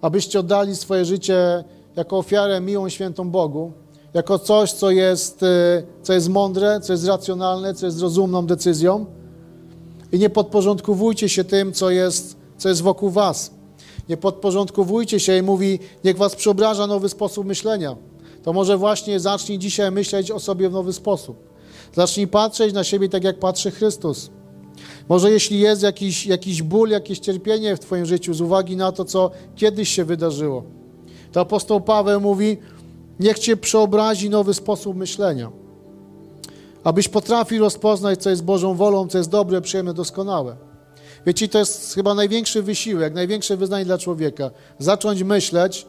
abyście 0.00 0.40
oddali 0.40 0.76
swoje 0.76 1.04
życie 1.04 1.64
jako 1.96 2.18
ofiarę 2.18 2.60
miłą, 2.60 2.88
świętą 2.88 3.30
Bogu, 3.30 3.72
jako 4.14 4.38
coś, 4.38 4.72
co 4.72 4.90
jest, 4.90 5.42
y, 5.42 5.46
co 6.02 6.12
jest 6.12 6.28
mądre, 6.28 6.80
co 6.80 6.92
jest 6.92 7.06
racjonalne, 7.06 7.74
co 7.74 7.86
jest 7.86 8.00
rozumną 8.00 8.46
decyzją. 8.46 9.06
I 10.12 10.18
nie 10.18 10.30
podporządkowujcie 10.30 11.28
się 11.28 11.44
tym, 11.44 11.72
co 11.72 11.90
jest, 11.90 12.36
co 12.58 12.68
jest 12.68 12.82
wokół 12.82 13.10
was 13.10 13.61
nie 14.08 14.16
podporządkowujcie 14.16 15.20
się 15.20 15.38
i 15.38 15.42
mówi, 15.42 15.78
niech 16.04 16.16
was 16.16 16.36
przeobraża 16.36 16.86
nowy 16.86 17.08
sposób 17.08 17.46
myślenia. 17.46 17.96
To 18.42 18.52
może 18.52 18.76
właśnie 18.76 19.20
zacznij 19.20 19.58
dzisiaj 19.58 19.92
myśleć 19.92 20.30
o 20.30 20.40
sobie 20.40 20.68
w 20.68 20.72
nowy 20.72 20.92
sposób. 20.92 21.36
Zacznij 21.94 22.26
patrzeć 22.26 22.74
na 22.74 22.84
siebie 22.84 23.08
tak, 23.08 23.24
jak 23.24 23.38
patrzy 23.38 23.70
Chrystus. 23.70 24.30
Może 25.08 25.30
jeśli 25.30 25.60
jest 25.60 25.82
jakiś, 25.82 26.26
jakiś 26.26 26.62
ból, 26.62 26.88
jakieś 26.90 27.18
cierpienie 27.18 27.76
w 27.76 27.80
Twoim 27.80 28.06
życiu 28.06 28.34
z 28.34 28.40
uwagi 28.40 28.76
na 28.76 28.92
to, 28.92 29.04
co 29.04 29.30
kiedyś 29.56 29.88
się 29.88 30.04
wydarzyło, 30.04 30.62
to 31.32 31.40
apostoł 31.40 31.80
Paweł 31.80 32.20
mówi, 32.20 32.56
niech 33.20 33.38
Cię 33.38 33.56
przeobrazi 33.56 34.30
nowy 34.30 34.54
sposób 34.54 34.96
myślenia. 34.96 35.50
Abyś 36.84 37.08
potrafił 37.08 37.60
rozpoznać, 37.60 38.22
co 38.22 38.30
jest 38.30 38.44
Bożą 38.44 38.74
wolą, 38.74 39.08
co 39.08 39.18
jest 39.18 39.30
dobre, 39.30 39.60
przyjemne, 39.60 39.94
doskonałe. 39.94 40.56
Wiecie, 41.26 41.48
to 41.48 41.58
jest 41.58 41.94
chyba 41.94 42.14
największy 42.14 42.62
wysiłek, 42.62 43.14
największe 43.14 43.56
wyznanie 43.56 43.84
dla 43.84 43.98
człowieka. 43.98 44.50
Zacząć 44.78 45.22
myśleć 45.22 45.86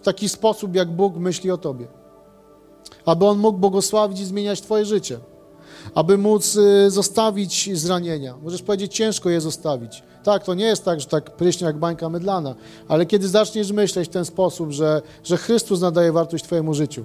w 0.00 0.04
taki 0.04 0.28
sposób, 0.28 0.74
jak 0.74 0.90
Bóg 0.90 1.16
myśli 1.16 1.50
o 1.50 1.58
Tobie. 1.58 1.86
Aby 3.04 3.26
On 3.26 3.38
mógł 3.38 3.58
błogosławić 3.58 4.20
i 4.20 4.24
zmieniać 4.24 4.60
Twoje 4.60 4.84
życie. 4.84 5.18
Aby 5.94 6.18
móc 6.18 6.56
y, 6.56 6.90
zostawić 6.90 7.70
zranienia. 7.78 8.36
Możesz 8.42 8.62
powiedzieć, 8.62 8.94
ciężko 8.94 9.30
je 9.30 9.40
zostawić. 9.40 10.02
Tak, 10.24 10.44
to 10.44 10.54
nie 10.54 10.64
jest 10.64 10.84
tak, 10.84 11.00
że 11.00 11.06
tak 11.06 11.36
pryśnie 11.36 11.66
jak 11.66 11.78
bańka 11.78 12.08
mydlana, 12.08 12.54
ale 12.88 13.06
kiedy 13.06 13.28
zaczniesz 13.28 13.72
myśleć 13.72 14.08
w 14.08 14.12
ten 14.12 14.24
sposób, 14.24 14.70
że, 14.70 15.02
że 15.24 15.36
Chrystus 15.36 15.80
nadaje 15.80 16.12
wartość 16.12 16.44
Twojemu 16.44 16.74
życiu, 16.74 17.04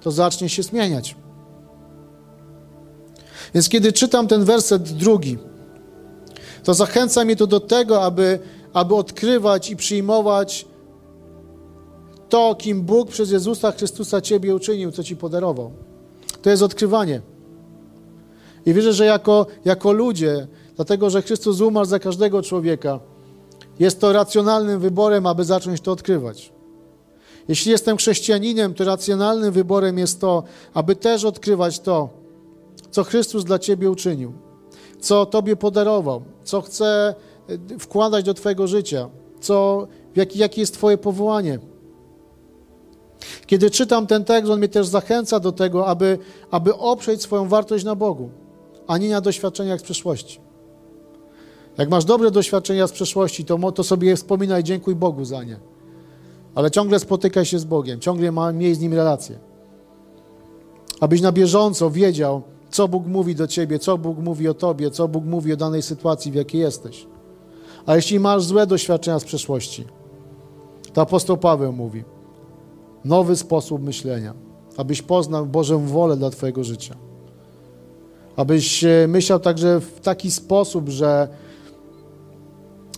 to 0.00 0.10
zacznie 0.10 0.48
się 0.48 0.62
zmieniać. 0.62 1.16
Więc 3.54 3.68
kiedy 3.68 3.92
czytam 3.92 4.28
ten 4.28 4.44
werset 4.44 4.82
drugi, 4.82 5.38
to 6.64 6.74
zachęca 6.74 7.24
mnie 7.24 7.36
to 7.36 7.46
do 7.46 7.60
tego, 7.60 8.02
aby, 8.02 8.38
aby 8.72 8.94
odkrywać 8.94 9.70
i 9.70 9.76
przyjmować 9.76 10.66
to, 12.28 12.54
kim 12.54 12.82
Bóg 12.82 13.08
przez 13.08 13.30
Jezusa 13.30 13.72
Chrystusa 13.72 14.20
Ciebie 14.20 14.54
uczynił, 14.54 14.92
co 14.92 15.04
Ci 15.04 15.16
podarował. 15.16 15.72
To 16.42 16.50
jest 16.50 16.62
odkrywanie. 16.62 17.20
I 18.66 18.74
wierzę, 18.74 18.92
że 18.92 19.04
jako, 19.04 19.46
jako 19.64 19.92
ludzie, 19.92 20.46
dlatego 20.76 21.10
że 21.10 21.22
Chrystus 21.22 21.60
umarł 21.60 21.86
za 21.86 21.98
każdego 21.98 22.42
człowieka, 22.42 23.00
jest 23.78 24.00
to 24.00 24.12
racjonalnym 24.12 24.80
wyborem, 24.80 25.26
aby 25.26 25.44
zacząć 25.44 25.80
to 25.80 25.92
odkrywać. 25.92 26.52
Jeśli 27.48 27.72
jestem 27.72 27.96
chrześcijaninem, 27.96 28.74
to 28.74 28.84
racjonalnym 28.84 29.52
wyborem 29.52 29.98
jest 29.98 30.20
to, 30.20 30.42
aby 30.74 30.96
też 30.96 31.24
odkrywać 31.24 31.80
to, 31.80 32.08
co 32.90 33.04
Chrystus 33.04 33.44
dla 33.44 33.58
Ciebie 33.58 33.90
uczynił 33.90 34.32
co 35.00 35.26
Tobie 35.26 35.56
podarował, 35.56 36.22
co 36.44 36.60
chce 36.60 37.14
wkładać 37.78 38.24
do 38.24 38.34
Twojego 38.34 38.66
życia, 38.66 39.08
co, 39.40 39.86
jaki, 40.16 40.38
jakie 40.38 40.60
jest 40.60 40.74
Twoje 40.74 40.98
powołanie. 40.98 41.58
Kiedy 43.46 43.70
czytam 43.70 44.06
ten 44.06 44.24
tekst, 44.24 44.50
on 44.50 44.58
mnie 44.58 44.68
też 44.68 44.86
zachęca 44.86 45.40
do 45.40 45.52
tego, 45.52 45.86
aby, 45.86 46.18
aby 46.50 46.76
oprzeć 46.76 47.22
swoją 47.22 47.48
wartość 47.48 47.84
na 47.84 47.94
Bogu, 47.94 48.30
a 48.86 48.98
nie 48.98 49.10
na 49.10 49.20
doświadczeniach 49.20 49.80
z 49.80 49.82
przeszłości. 49.82 50.40
Jak 51.78 51.88
masz 51.88 52.04
dobre 52.04 52.30
doświadczenia 52.30 52.86
z 52.86 52.92
przeszłości, 52.92 53.44
to, 53.44 53.72
to 53.72 53.84
sobie 53.84 54.16
wspominaj, 54.16 54.64
dziękuj 54.64 54.94
Bogu 54.94 55.24
za 55.24 55.44
nie. 55.44 55.56
Ale 56.54 56.70
ciągle 56.70 56.98
spotykaj 56.98 57.44
się 57.44 57.58
z 57.58 57.64
Bogiem, 57.64 58.00
ciągle 58.00 58.32
ma, 58.32 58.52
miej 58.52 58.74
z 58.74 58.80
Nim 58.80 58.94
relację. 58.94 59.38
Abyś 61.00 61.20
na 61.20 61.32
bieżąco 61.32 61.90
wiedział, 61.90 62.42
co 62.70 62.88
Bóg 62.88 63.06
mówi 63.06 63.34
do 63.34 63.46
ciebie, 63.46 63.78
co 63.78 63.98
Bóg 63.98 64.18
mówi 64.18 64.48
o 64.48 64.54
tobie, 64.54 64.90
co 64.90 65.08
Bóg 65.08 65.24
mówi 65.24 65.52
o 65.52 65.56
danej 65.56 65.82
sytuacji, 65.82 66.32
w 66.32 66.34
jakiej 66.34 66.60
jesteś. 66.60 67.06
A 67.86 67.96
jeśli 67.96 68.20
masz 68.20 68.44
złe 68.44 68.66
doświadczenia 68.66 69.18
z 69.18 69.24
przeszłości, 69.24 69.84
to 70.92 71.02
apostoł 71.02 71.36
Paweł 71.36 71.72
mówi, 71.72 72.04
nowy 73.04 73.36
sposób 73.36 73.82
myślenia, 73.82 74.34
abyś 74.76 75.02
poznał 75.02 75.46
Bożą 75.46 75.86
wolę 75.86 76.16
dla 76.16 76.30
twojego 76.30 76.64
życia. 76.64 76.96
Abyś 78.36 78.84
e, 78.84 79.06
myślał 79.08 79.40
także 79.40 79.80
w 79.80 80.00
taki 80.00 80.30
sposób, 80.30 80.88
że 80.88 81.28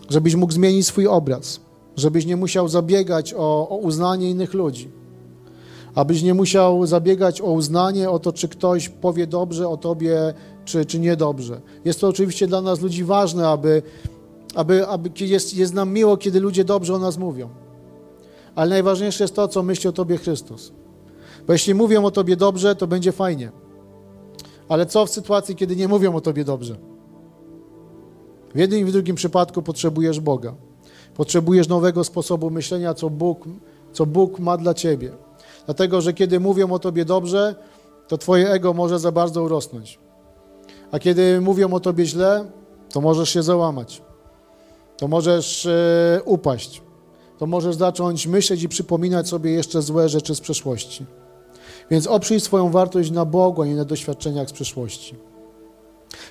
żebyś 0.09 0.35
mógł 0.35 0.53
zmienić 0.53 0.87
swój 0.87 1.07
obraz, 1.07 1.59
żebyś 1.95 2.25
nie 2.25 2.35
musiał 2.35 2.67
zabiegać 2.67 3.33
o, 3.33 3.69
o 3.69 3.77
uznanie 3.77 4.29
innych 4.29 4.53
ludzi 4.53 5.02
abyś 5.95 6.23
nie 6.23 6.33
musiał 6.33 6.85
zabiegać 6.85 7.41
o 7.41 7.51
uznanie, 7.51 8.09
o 8.09 8.19
to, 8.19 8.33
czy 8.33 8.47
ktoś 8.47 8.89
powie 8.89 9.27
dobrze 9.27 9.69
o 9.69 9.77
tobie, 9.77 10.33
czy, 10.65 10.85
czy 10.85 10.99
niedobrze. 10.99 11.61
Jest 11.85 12.01
to 12.01 12.07
oczywiście 12.07 12.47
dla 12.47 12.61
nas 12.61 12.81
ludzi 12.81 13.03
ważne, 13.03 13.47
aby, 13.47 13.81
aby, 14.55 14.87
aby 14.87 15.09
jest, 15.19 15.53
jest 15.53 15.73
nam 15.73 15.93
miło, 15.93 16.17
kiedy 16.17 16.39
ludzie 16.39 16.63
dobrze 16.63 16.95
o 16.95 16.99
nas 16.99 17.17
mówią. 17.17 17.49
Ale 18.55 18.69
najważniejsze 18.69 19.23
jest 19.23 19.35
to, 19.35 19.47
co 19.47 19.63
myśli 19.63 19.89
o 19.89 19.91
tobie 19.91 20.17
Chrystus. 20.17 20.71
Bo 21.47 21.53
jeśli 21.53 21.73
mówią 21.73 22.05
o 22.05 22.11
tobie 22.11 22.35
dobrze, 22.35 22.75
to 22.75 22.87
będzie 22.87 23.11
fajnie. 23.11 23.51
Ale 24.69 24.85
co 24.85 25.05
w 25.05 25.09
sytuacji, 25.09 25.55
kiedy 25.55 25.75
nie 25.75 25.87
mówią 25.87 26.15
o 26.15 26.21
tobie 26.21 26.45
dobrze? 26.45 26.77
W 28.55 28.59
jednym 28.59 28.79
i 28.79 28.85
w 28.85 28.91
drugim 28.91 29.15
przypadku 29.15 29.61
potrzebujesz 29.61 30.19
Boga. 30.19 30.53
Potrzebujesz 31.15 31.67
nowego 31.67 32.03
sposobu 32.03 32.49
myślenia, 32.49 32.93
co 32.93 33.09
Bóg, 33.09 33.45
co 33.91 34.05
Bóg 34.05 34.39
ma 34.39 34.57
dla 34.57 34.73
ciebie. 34.73 35.11
Dlatego, 35.65 36.01
że 36.01 36.13
kiedy 36.13 36.39
mówią 36.39 36.71
o 36.71 36.79
tobie 36.79 37.05
dobrze, 37.05 37.55
to 38.07 38.17
twoje 38.17 38.49
ego 38.49 38.73
może 38.73 38.99
za 38.99 39.11
bardzo 39.11 39.43
urosnąć. 39.43 39.99
A 40.91 40.99
kiedy 40.99 41.41
mówią 41.41 41.73
o 41.73 41.79
tobie 41.79 42.05
źle, 42.05 42.45
to 42.89 43.01
możesz 43.01 43.29
się 43.29 43.43
załamać. 43.43 44.01
To 44.97 45.07
możesz 45.07 45.65
e, 45.65 46.21
upaść. 46.25 46.81
To 47.37 47.45
możesz 47.45 47.75
zacząć 47.75 48.27
myśleć 48.27 48.63
i 48.63 48.69
przypominać 48.69 49.27
sobie 49.27 49.51
jeszcze 49.51 49.81
złe 49.81 50.09
rzeczy 50.09 50.35
z 50.35 50.41
przeszłości. 50.41 51.05
Więc 51.91 52.07
oprzyj 52.07 52.39
swoją 52.39 52.71
wartość 52.71 53.11
na 53.11 53.25
Bogu, 53.25 53.61
a 53.61 53.65
nie 53.65 53.75
na 53.75 53.85
doświadczeniach 53.85 54.49
z 54.49 54.51
przeszłości. 54.51 55.15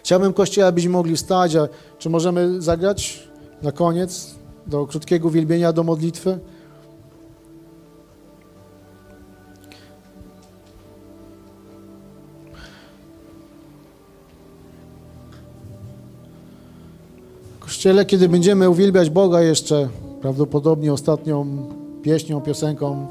Chciałbym, 0.02 0.32
Kościele, 0.32 0.66
abyśmy 0.66 0.90
mogli 0.90 1.16
wstać, 1.16 1.56
a 1.56 1.68
czy 1.98 2.10
możemy 2.10 2.62
zagrać 2.62 3.28
na 3.62 3.72
koniec 3.72 4.34
do 4.66 4.86
krótkiego 4.86 5.30
wielbienia, 5.30 5.72
do 5.72 5.82
modlitwy? 5.82 6.38
Kościele, 17.82 18.04
kiedy 18.04 18.28
będziemy 18.28 18.70
uwielbiać 18.70 19.10
Boga 19.10 19.40
jeszcze, 19.40 19.88
prawdopodobnie 20.20 20.92
ostatnią 20.92 21.46
pieśnią, 22.02 22.40
piosenką 22.40 23.06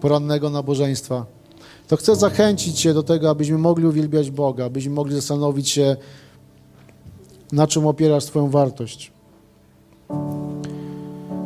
porannego 0.00 0.50
nabożeństwa, 0.50 1.26
to 1.88 1.96
chcę 1.96 2.16
zachęcić 2.16 2.80
Cię 2.80 2.94
do 2.94 3.02
tego, 3.02 3.30
abyśmy 3.30 3.58
mogli 3.58 3.86
uwielbiać 3.86 4.30
Boga, 4.30 4.64
abyśmy 4.64 4.94
mogli 4.94 5.14
zastanowić 5.14 5.68
się, 5.68 5.96
na 7.52 7.66
czym 7.66 7.86
opierasz 7.86 8.24
swoją 8.24 8.50
wartość. 8.50 9.12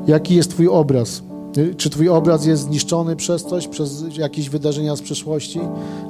Jaki 0.07 0.35
jest 0.35 0.51
Twój 0.51 0.69
obraz? 0.69 1.23
Czy 1.77 1.91
Twój 1.91 2.09
obraz 2.09 2.47
jest 2.47 2.63
zniszczony 2.63 3.17
przez 3.17 3.45
coś, 3.45 3.69
przez 3.69 4.05
jakieś 4.17 4.49
wydarzenia 4.49 4.97
z 4.97 5.03
przeszłości? 5.03 5.61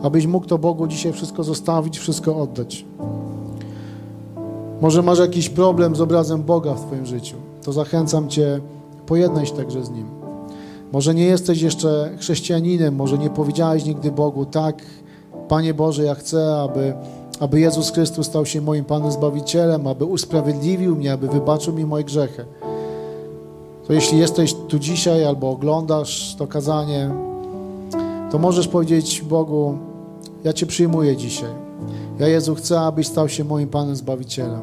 Abyś 0.02 0.26
mógł 0.26 0.46
to 0.46 0.58
Bogu 0.58 0.86
dzisiaj 0.86 1.12
wszystko 1.12 1.44
zostawić, 1.44 1.98
wszystko 1.98 2.36
oddać. 2.36 2.84
Może 4.80 5.02
masz 5.02 5.18
jakiś 5.18 5.48
problem 5.48 5.96
z 5.96 6.00
obrazem 6.00 6.42
Boga 6.42 6.74
w 6.74 6.86
Twoim 6.86 7.06
życiu. 7.06 7.36
To 7.64 7.72
zachęcam 7.72 8.28
Cię, 8.28 8.60
pojednaj 9.06 9.46
się 9.46 9.54
także 9.54 9.84
z 9.84 9.90
Nim. 9.90 10.06
Może 10.92 11.14
nie 11.14 11.24
jesteś 11.24 11.62
jeszcze 11.62 12.10
chrześcijaninem, 12.18 12.94
może 12.94 13.18
nie 13.18 13.30
powiedziałeś 13.30 13.84
nigdy 13.84 14.12
Bogu, 14.12 14.44
tak, 14.44 14.82
Panie 15.48 15.74
Boże, 15.74 16.04
ja 16.04 16.14
chcę, 16.14 16.60
aby, 16.60 16.94
aby 17.40 17.60
Jezus 17.60 17.90
Chrystus 17.90 18.26
stał 18.26 18.46
się 18.46 18.60
moim 18.60 18.84
Panem 18.84 19.12
Zbawicielem, 19.12 19.86
aby 19.86 20.04
usprawiedliwił 20.04 20.96
mnie, 20.96 21.12
aby 21.12 21.28
wybaczył 21.28 21.74
mi 21.74 21.84
moje 21.84 22.04
grzechy. 22.04 22.44
To 23.86 23.92
jeśli 23.92 24.18
jesteś 24.18 24.54
tu 24.68 24.78
dzisiaj 24.78 25.24
albo 25.24 25.50
oglądasz 25.50 26.34
to 26.38 26.46
kazanie, 26.46 27.10
to 28.30 28.38
możesz 28.38 28.68
powiedzieć 28.68 29.22
Bogu, 29.22 29.78
ja 30.44 30.52
Cię 30.52 30.66
przyjmuję 30.66 31.16
dzisiaj. 31.16 31.67
Ja 32.18 32.28
Jezu 32.28 32.54
chcę, 32.54 32.80
abyś 32.80 33.06
stał 33.06 33.28
się 33.28 33.44
moim 33.44 33.68
Panem 33.68 33.96
Zbawicielem. 33.96 34.60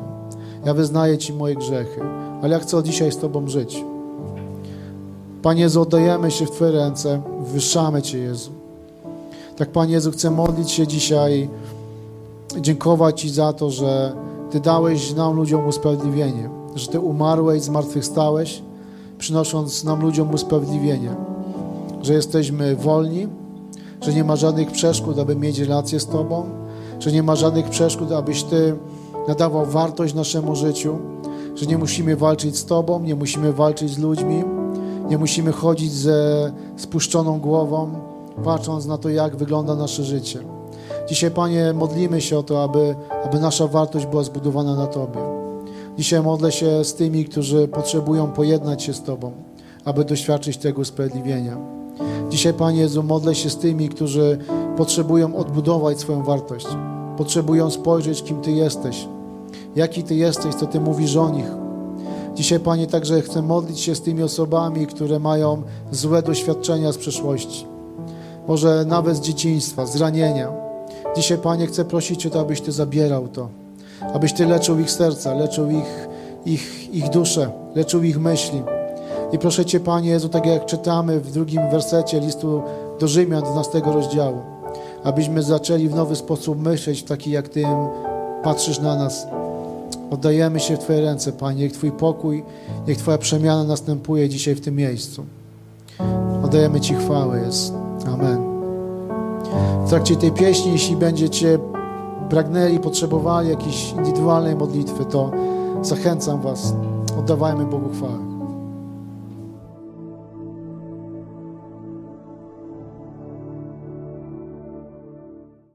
Ja 0.65 0.73
wyznaję 0.73 1.17
Ci 1.17 1.33
moje 1.33 1.55
grzechy, 1.55 2.01
ale 2.41 2.53
ja 2.53 2.59
chcę 2.59 2.83
dzisiaj 2.83 3.11
z 3.11 3.17
Tobą 3.17 3.47
żyć. 3.47 3.83
Panie 5.41 5.61
Jezu, 5.61 5.81
oddajemy 5.81 6.31
się 6.31 6.45
w 6.45 6.51
Twoje 6.51 6.71
ręce, 6.71 7.21
wywyższamy 7.39 8.01
Cię, 8.01 8.17
Jezu. 8.17 8.51
Tak, 9.57 9.69
Panie 9.69 9.93
Jezu, 9.93 10.11
chcę 10.11 10.31
modlić 10.31 10.71
się 10.71 10.87
dzisiaj, 10.87 11.49
dziękować 12.61 13.21
Ci 13.21 13.29
za 13.29 13.53
to, 13.53 13.71
że 13.71 14.13
Ty 14.51 14.59
dałeś 14.59 15.13
nam 15.13 15.35
ludziom 15.35 15.67
usprawiedliwienie, 15.67 16.49
że 16.75 16.87
Ty 16.87 16.99
umarłeś, 16.99 17.61
zmartwychwstałeś, 17.61 18.61
przynosząc 19.17 19.83
nam 19.83 20.01
ludziom 20.01 20.33
usprawiedliwienie, 20.33 21.15
że 22.01 22.13
jesteśmy 22.13 22.75
wolni, 22.75 23.27
że 24.01 24.13
nie 24.13 24.23
ma 24.23 24.35
żadnych 24.35 24.71
przeszkód, 24.71 25.19
aby 25.19 25.35
mieć 25.35 25.59
relację 25.59 25.99
z 25.99 26.05
Tobą, 26.07 26.64
że 26.99 27.11
nie 27.11 27.23
ma 27.23 27.35
żadnych 27.35 27.69
przeszkód, 27.69 28.11
abyś 28.11 28.43
Ty 28.43 28.75
nadawał 29.27 29.65
wartość 29.65 30.13
naszemu 30.13 30.55
życiu, 30.55 30.97
że 31.55 31.65
nie 31.65 31.77
musimy 31.77 32.15
walczyć 32.15 32.57
z 32.57 32.65
Tobą, 32.65 32.99
nie 32.99 33.15
musimy 33.15 33.53
walczyć 33.53 33.91
z 33.91 33.97
ludźmi, 33.97 34.43
nie 35.09 35.17
musimy 35.17 35.51
chodzić 35.51 35.93
ze 35.93 36.51
spuszczoną 36.77 37.39
głową, 37.39 37.91
patrząc 38.43 38.85
na 38.85 38.97
to, 38.97 39.09
jak 39.09 39.35
wygląda 39.35 39.75
nasze 39.75 40.03
życie. 40.03 40.39
Dzisiaj, 41.09 41.31
Panie, 41.31 41.73
modlimy 41.73 42.21
się 42.21 42.37
o 42.37 42.43
to, 42.43 42.63
aby, 42.63 42.95
aby 43.25 43.39
nasza 43.39 43.67
wartość 43.67 44.05
była 44.05 44.23
zbudowana 44.23 44.75
na 44.75 44.87
Tobie. 44.87 45.19
Dzisiaj 45.97 46.21
modlę 46.21 46.51
się 46.51 46.83
z 46.83 46.93
tymi, 46.93 47.25
którzy 47.25 47.67
potrzebują 47.67 48.27
pojednać 48.27 48.83
się 48.83 48.93
z 48.93 49.03
Tobą, 49.03 49.31
aby 49.85 50.05
doświadczyć 50.05 50.57
tego 50.57 50.81
usprawiedliwienia. 50.81 51.57
Dzisiaj, 52.29 52.53
Panie 52.53 52.79
Jezu, 52.81 53.03
modlę 53.03 53.35
się 53.35 53.49
z 53.49 53.57
tymi, 53.57 53.89
którzy 53.89 54.37
potrzebują 54.77 55.35
odbudować 55.35 55.99
swoją 55.99 56.23
wartość. 56.23 56.67
Potrzebują 57.17 57.69
spojrzeć, 57.69 58.23
kim 58.23 58.41
Ty 58.41 58.51
jesteś. 58.51 59.07
Jaki 59.75 60.03
Ty 60.03 60.15
jesteś, 60.15 60.55
co 60.55 60.65
Ty 60.65 60.79
mówisz 60.79 61.15
o 61.15 61.29
nich. 61.29 61.51
Dzisiaj, 62.35 62.59
Panie, 62.59 62.87
także 62.87 63.21
chcę 63.21 63.41
modlić 63.41 63.79
się 63.79 63.95
z 63.95 64.01
tymi 64.01 64.23
osobami, 64.23 64.87
które 64.87 65.19
mają 65.19 65.61
złe 65.91 66.21
doświadczenia 66.21 66.91
z 66.91 66.97
przeszłości. 66.97 67.65
Może 68.47 68.85
nawet 68.87 69.15
z 69.15 69.21
dzieciństwa, 69.21 69.85
z 69.85 69.95
ranienia. 69.95 70.51
Dzisiaj, 71.15 71.37
Panie, 71.37 71.67
chcę 71.67 71.85
prosić 71.85 72.25
o 72.25 72.29
to, 72.29 72.39
abyś 72.39 72.61
Ty 72.61 72.71
zabierał 72.71 73.27
to. 73.27 73.49
Abyś 74.13 74.33
Ty 74.33 74.45
leczył 74.45 74.79
ich 74.79 74.91
serca, 74.91 75.33
leczył 75.33 75.69
ich, 75.69 76.07
ich, 76.45 76.93
ich 76.93 77.09
duszę, 77.09 77.51
leczył 77.75 78.03
ich 78.03 78.19
myśli. 78.19 78.61
I 79.31 79.37
proszę 79.37 79.65
Cię, 79.65 79.79
Panie 79.79 80.09
Jezu, 80.09 80.29
tak 80.29 80.45
jak 80.45 80.65
czytamy 80.65 81.19
w 81.19 81.31
drugim 81.31 81.69
wersecie 81.71 82.19
listu 82.19 82.61
do 82.99 83.07
Rzymian 83.07 83.43
12 83.43 83.81
rozdziału, 83.85 84.37
abyśmy 85.05 85.43
zaczęli 85.43 85.89
w 85.89 85.95
nowy 85.95 86.15
sposób 86.15 86.61
myśleć, 86.61 87.03
taki 87.03 87.31
jak 87.31 87.49
Ty 87.49 87.63
patrzysz 88.43 88.79
na 88.79 88.95
nas. 88.95 89.27
Oddajemy 90.11 90.59
się 90.59 90.75
w 90.75 90.79
Twoje 90.79 91.01
ręce, 91.01 91.31
Panie. 91.31 91.63
Niech 91.63 91.71
Twój 91.71 91.91
pokój, 91.91 92.43
niech 92.87 92.97
Twoja 92.97 93.17
przemiana 93.17 93.63
następuje 93.63 94.29
dzisiaj 94.29 94.55
w 94.55 94.61
tym 94.61 94.75
miejscu. 94.75 95.25
Oddajemy 96.43 96.81
Ci 96.81 96.95
chwałę, 96.95 97.39
jest. 97.39 97.73
Amen. 98.13 98.37
W 99.85 99.89
trakcie 99.89 100.15
tej 100.15 100.31
pieśni, 100.31 100.71
jeśli 100.71 100.95
będziecie 100.95 101.59
pragnęli, 102.29 102.79
potrzebowali 102.79 103.49
jakiejś 103.49 103.91
indywidualnej 103.91 104.55
modlitwy, 104.55 105.05
to 105.05 105.31
zachęcam 105.81 106.41
Was. 106.41 106.73
Oddawajmy 107.19 107.65
Bogu 107.65 107.89
chwałę. 107.89 108.34